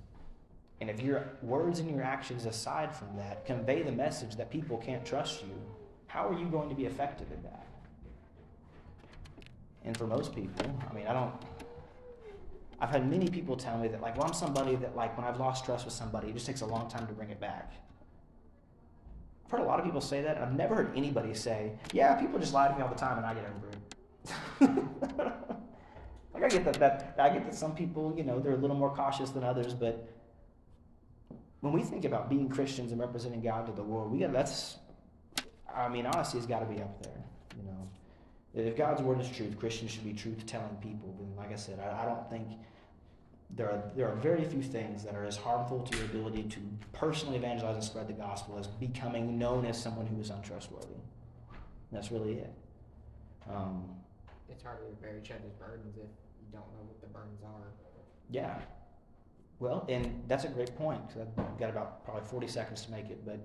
[0.79, 4.77] And if your words and your actions, aside from that, convey the message that people
[4.77, 5.53] can't trust you,
[6.07, 7.67] how are you going to be effective in that?
[9.86, 11.34] And for most people, I mean, I don't,
[12.79, 15.39] I've had many people tell me that like, well, I'm somebody that like when I've
[15.39, 17.73] lost trust with somebody, it just takes a long time to bring it back.
[19.45, 20.38] I've heard a lot of people say that.
[20.38, 23.25] I've never heard anybody say, yeah, people just lie to me all the time and
[23.25, 23.77] I get over it.
[26.34, 28.75] like I get that, that I get that some people, you know, they're a little
[28.75, 30.07] more cautious than others, but
[31.61, 34.77] when we think about being Christians and representing God to the world, we got that's
[35.75, 37.23] I mean, honesty has got to be up there.
[37.57, 41.15] You know, if God's word is truth, Christians should be truth telling people.
[41.19, 42.47] And like I said, I, I don't think
[43.55, 46.59] there are there are very few things that are as harmful to your ability to
[46.93, 50.88] personally evangelize and spread the gospel as becoming known as someone who is untrustworthy.
[50.88, 52.53] And that's really it.
[53.49, 53.89] Um,
[54.52, 57.72] It's hard to bear each other's burdens if you don't know what the burdens are.
[58.30, 58.60] yeah.
[59.60, 63.12] Well, and that's a great point because I've got about probably 40 seconds to make
[63.12, 63.24] it.
[63.24, 63.39] But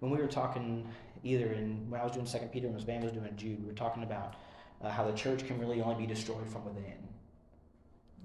[0.00, 0.86] when we were talking,
[1.24, 2.84] either in when I was doing Second Peter and Ms.
[2.84, 4.34] Van was doing Jude, we were talking about
[4.82, 6.98] uh, how the church can really only be destroyed from within.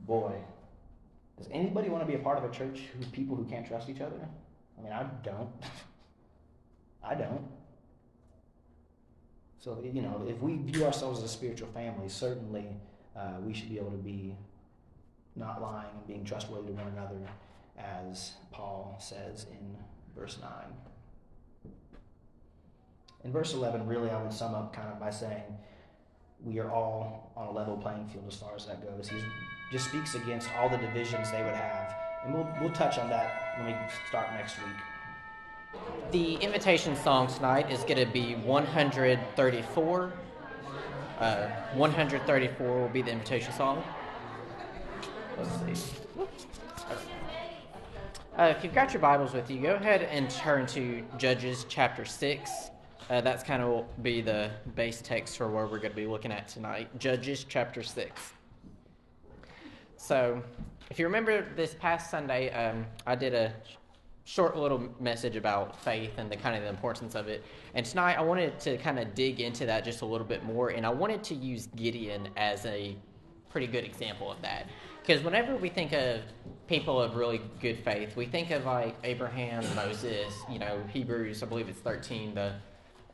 [0.06, 0.34] Boy,
[1.38, 3.88] does anybody want to be a part of a church who people who can't trust
[3.88, 4.28] each other?
[4.78, 5.50] I mean, I don't.
[7.04, 7.48] I don't.
[9.68, 12.68] So you know, if we view ourselves as a spiritual family, certainly
[13.18, 14.34] uh, we should be able to be
[15.36, 17.20] not lying and being trustworthy to one another,
[17.78, 19.76] as Paul says in
[20.16, 20.50] verse 9.
[23.26, 25.44] In verse 11, really, I would sum up kind of by saying
[26.46, 29.10] we are all on a level playing field as far as that goes.
[29.10, 29.22] He
[29.74, 31.94] just speaks against all the divisions they would have.
[32.24, 33.76] And we'll, we'll touch on that when we
[34.08, 34.97] start next week.
[36.12, 40.14] The invitation song tonight is going to be 134.
[41.20, 43.84] Uh, 134 will be the invitation song.
[45.38, 45.92] Let's see.
[48.40, 52.06] Uh, if you've got your Bibles with you, go ahead and turn to Judges chapter
[52.06, 52.52] 6.
[53.10, 56.08] Uh, that's kind of will be the base text for where we're going to be
[56.08, 56.88] looking at tonight.
[57.00, 58.34] Judges chapter 6.
[59.98, 60.42] So,
[60.90, 63.54] if you remember this past Sunday, um, I did a
[64.28, 67.46] short little message about faith and the kind of the importance of it.
[67.74, 70.72] And tonight I wanted to kind of dig into that just a little bit more,
[70.72, 72.98] and I wanted to use Gideon as a
[73.50, 74.68] pretty good example of that.
[75.02, 76.20] Because whenever we think of
[76.68, 81.46] people of really good faith, we think of like Abraham, Moses, you know, Hebrews, I
[81.46, 82.52] believe it's 13, the,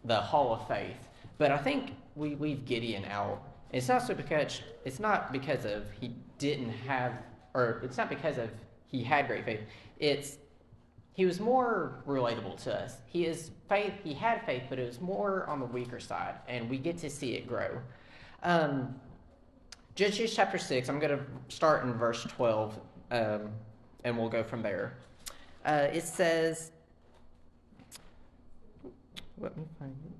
[0.05, 0.97] the Hall of Faith.
[1.37, 3.43] But I think we leave Gideon out.
[3.71, 7.13] It's not so because it's not because of he didn't have,
[7.53, 8.49] or it's not because of
[8.87, 9.59] he had great faith.
[9.99, 10.37] It's
[11.13, 12.97] he was more relatable to us.
[13.05, 13.93] He is faith.
[14.03, 17.09] He had faith, but it was more on the weaker side, and we get to
[17.09, 17.79] see it grow.
[18.41, 18.95] Um,
[19.95, 20.89] Judges chapter six.
[20.89, 22.79] I'm going to start in verse twelve,
[23.11, 23.51] um,
[24.03, 24.97] and we'll go from there.
[25.63, 26.71] Uh, it says,
[29.37, 30.13] "Let me find it."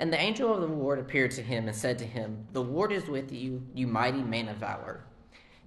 [0.00, 2.90] And the angel of the Lord appeared to him and said to him, The Lord
[2.90, 5.04] is with you, you mighty man of valor.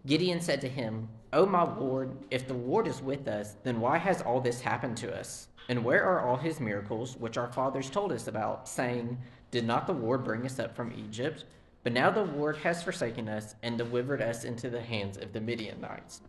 [0.08, 3.98] Gideon said to him, O my Lord, if the Lord is with us, then why
[3.98, 5.48] has all this happened to us?
[5.68, 9.18] And where are all his miracles which our fathers told us about, saying,
[9.50, 11.46] Did not the Lord bring us up from Egypt?
[11.84, 15.42] But now the Lord has forsaken us and delivered us into the hands of the
[15.42, 16.22] Midianites.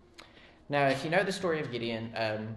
[0.69, 2.57] Now, if you know the story of Gideon, um,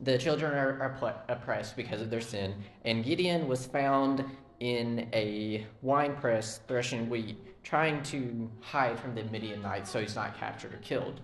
[0.00, 2.54] the children are, are oppressed because of their sin,
[2.84, 4.24] and Gideon was found
[4.60, 10.38] in a wine press threshing wheat, trying to hide from the Midianites so he's not
[10.38, 11.20] captured or killed.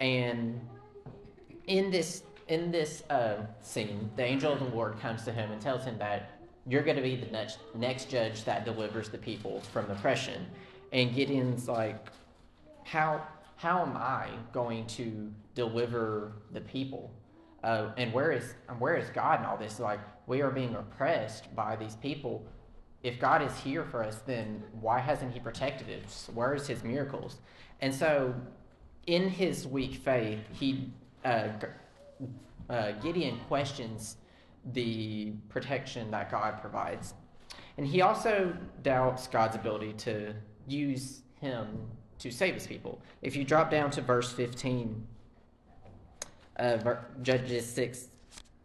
[0.00, 0.60] And
[1.66, 5.60] in this in this uh, scene, the angel of the Lord comes to him and
[5.60, 9.60] tells him that you're going to be the next next judge that delivers the people
[9.72, 10.46] from oppression.
[10.92, 12.08] And Gideon's like,
[12.84, 17.12] how how am I going to deliver the people?
[17.62, 19.78] Uh, and where is and where is God in all this?
[19.78, 22.44] Like we are being oppressed by these people.
[23.02, 26.28] If God is here for us, then why hasn't He protected us?
[26.34, 27.38] Where is His miracles?
[27.80, 28.34] And so,
[29.06, 30.90] in his weak faith, he
[31.24, 31.48] uh,
[32.68, 34.16] uh, Gideon questions
[34.72, 37.14] the protection that God provides,
[37.78, 40.34] and he also doubts God's ability to
[40.68, 41.66] use him
[42.18, 43.00] to save his people.
[43.22, 45.06] If you drop down to verse fifteen
[46.58, 48.08] uh, Judges 6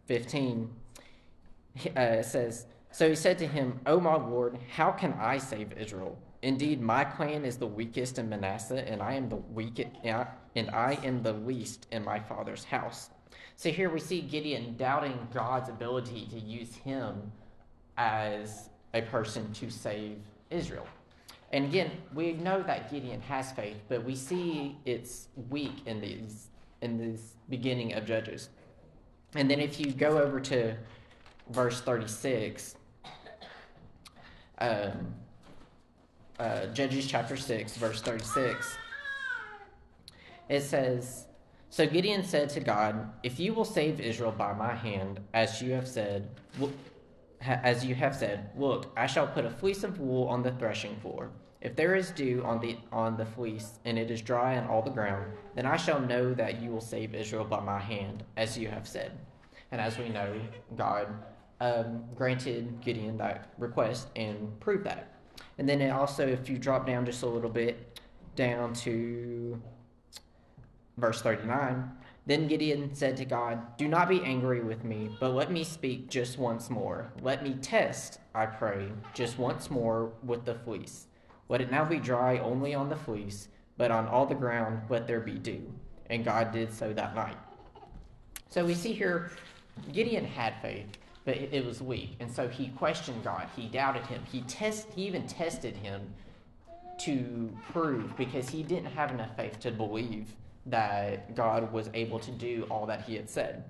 [0.07, 0.69] 15,
[1.77, 2.65] uh, it says,
[2.95, 6.17] So he said to him, O my Lord, how can I save Israel?
[6.43, 10.97] Indeed, my clan is the weakest in Manasseh, and I am the weakest, and I
[11.03, 13.09] am the least in my father's house.
[13.57, 17.33] So here we see Gideon doubting God's ability to use him
[17.97, 20.19] as a person to save
[20.49, 20.87] Israel.
[21.51, 26.47] And again, we know that Gideon has faith, but we see it's weak in these
[26.79, 28.47] in this beginning of Judges.
[29.33, 30.77] And then if you go over to
[31.49, 32.77] verse 36,
[34.59, 35.13] um,
[36.39, 38.77] uh, Judges chapter 6, verse 36.
[40.49, 41.25] It says,
[41.69, 45.71] So Gideon said to God, If you will save Israel by my hand, as you
[45.73, 46.29] have said,
[47.41, 50.95] as you have said, look, I shall put a fleece of wool on the threshing
[50.97, 51.29] floor.
[51.61, 54.83] If there is dew on the on the fleece, and it is dry on all
[54.83, 58.57] the ground, then I shall know that you will save Israel by my hand, as
[58.57, 59.11] you have said.
[59.71, 60.39] And as we know,
[60.77, 61.07] God
[61.61, 65.13] um, granted Gideon that request and proved that.
[65.57, 67.99] And then it also, if you drop down just a little bit,
[68.35, 69.61] down to
[70.97, 71.91] verse 39,
[72.25, 76.09] then Gideon said to God, Do not be angry with me, but let me speak
[76.09, 77.11] just once more.
[77.21, 81.07] Let me test, I pray, just once more with the fleece.
[81.47, 85.05] Let it now be dry only on the fleece, but on all the ground let
[85.05, 85.71] there be dew.
[86.09, 87.37] And God did so that night.
[88.49, 89.31] So we see here
[89.91, 90.87] Gideon had faith,
[91.25, 93.47] but it was weak, and so he questioned God.
[93.55, 94.21] He doubted him.
[94.31, 94.87] He test.
[94.95, 96.01] He even tested him
[96.99, 100.35] to prove because he didn't have enough faith to believe
[100.67, 103.65] that God was able to do all that he had said.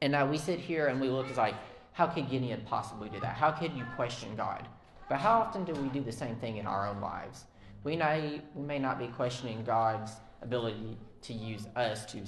[0.00, 1.54] And now we sit here and we look as like,
[1.92, 3.34] how could Gideon possibly do that?
[3.34, 4.68] How could you question God?
[5.08, 7.44] But how often do we do the same thing in our own lives?
[7.84, 12.18] We may we may not be questioning God's ability to use us to,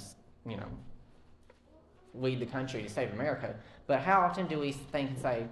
[0.49, 0.69] you know,
[2.15, 3.55] lead the country to save America.
[3.89, 5.47] But how often do we think and say,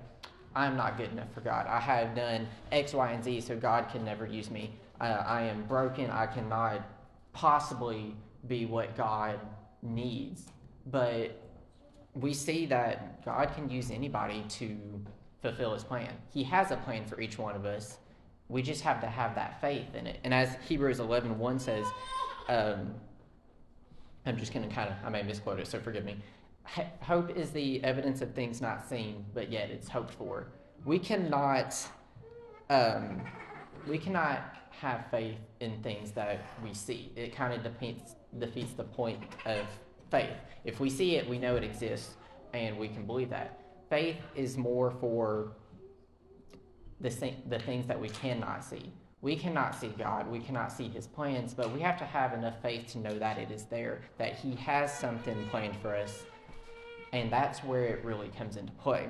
[0.54, 1.66] I'm not good enough for God.
[1.66, 4.70] I have done X, Y, and Z, so God can never use me.
[5.00, 6.10] Uh, I am broken.
[6.10, 6.80] I cannot
[7.32, 8.14] possibly
[8.46, 9.40] be what God
[9.82, 10.44] needs.
[10.86, 11.42] But
[12.14, 14.78] we see that God can use anybody to
[15.42, 16.12] fulfill his plan.
[16.30, 17.98] He has a plan for each one of us.
[18.48, 20.20] We just have to have that faith in it.
[20.24, 21.86] And as Hebrews 11 1 says,
[22.48, 22.94] um,
[24.24, 26.16] I'm just going to kind of, I may misquote it, so forgive me.
[27.00, 30.48] Hope is the evidence of things not seen, but yet it's hoped for.
[30.84, 31.74] We cannot,
[32.70, 33.22] um,
[33.86, 34.40] we cannot
[34.70, 37.12] have faith in things that we see.
[37.16, 39.66] It kind of defeats defeats the point of
[40.10, 40.36] faith.
[40.64, 42.14] If we see it, we know it exists,
[42.52, 43.60] and we can believe that.
[43.88, 45.52] Faith is more for
[47.00, 47.10] the
[47.48, 48.92] the things that we cannot see.
[49.22, 52.60] We cannot see God, we cannot see His plans, but we have to have enough
[52.60, 56.24] faith to know that it is there, that He has something planned for us,
[57.16, 59.08] and that's where it really comes into play.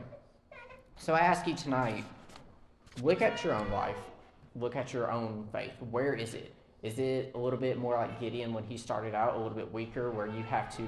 [0.97, 2.05] So I ask you tonight
[3.03, 3.99] look at your own life,
[4.55, 5.73] look at your own faith.
[5.91, 6.55] Where is it?
[6.83, 9.71] Is it a little bit more like Gideon when he started out, a little bit
[9.73, 10.83] weaker, where you have to,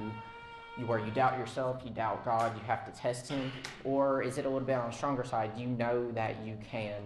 [0.86, 3.50] where you doubt yourself, you doubt God, you have to test Him?
[3.84, 5.50] Or is it a little bit on the stronger side?
[5.56, 7.02] You know that you can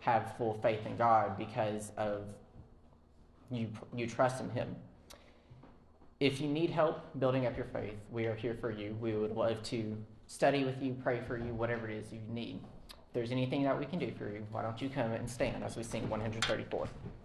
[0.00, 2.22] have full faith in God because of
[3.50, 4.74] you, you trust in Him.
[6.22, 8.96] If you need help building up your faith, we are here for you.
[9.00, 9.96] We would love to
[10.28, 12.60] study with you, pray for you, whatever it is you need.
[12.90, 15.64] If there's anything that we can do for you, why don't you come and stand
[15.64, 16.86] as we sing 134?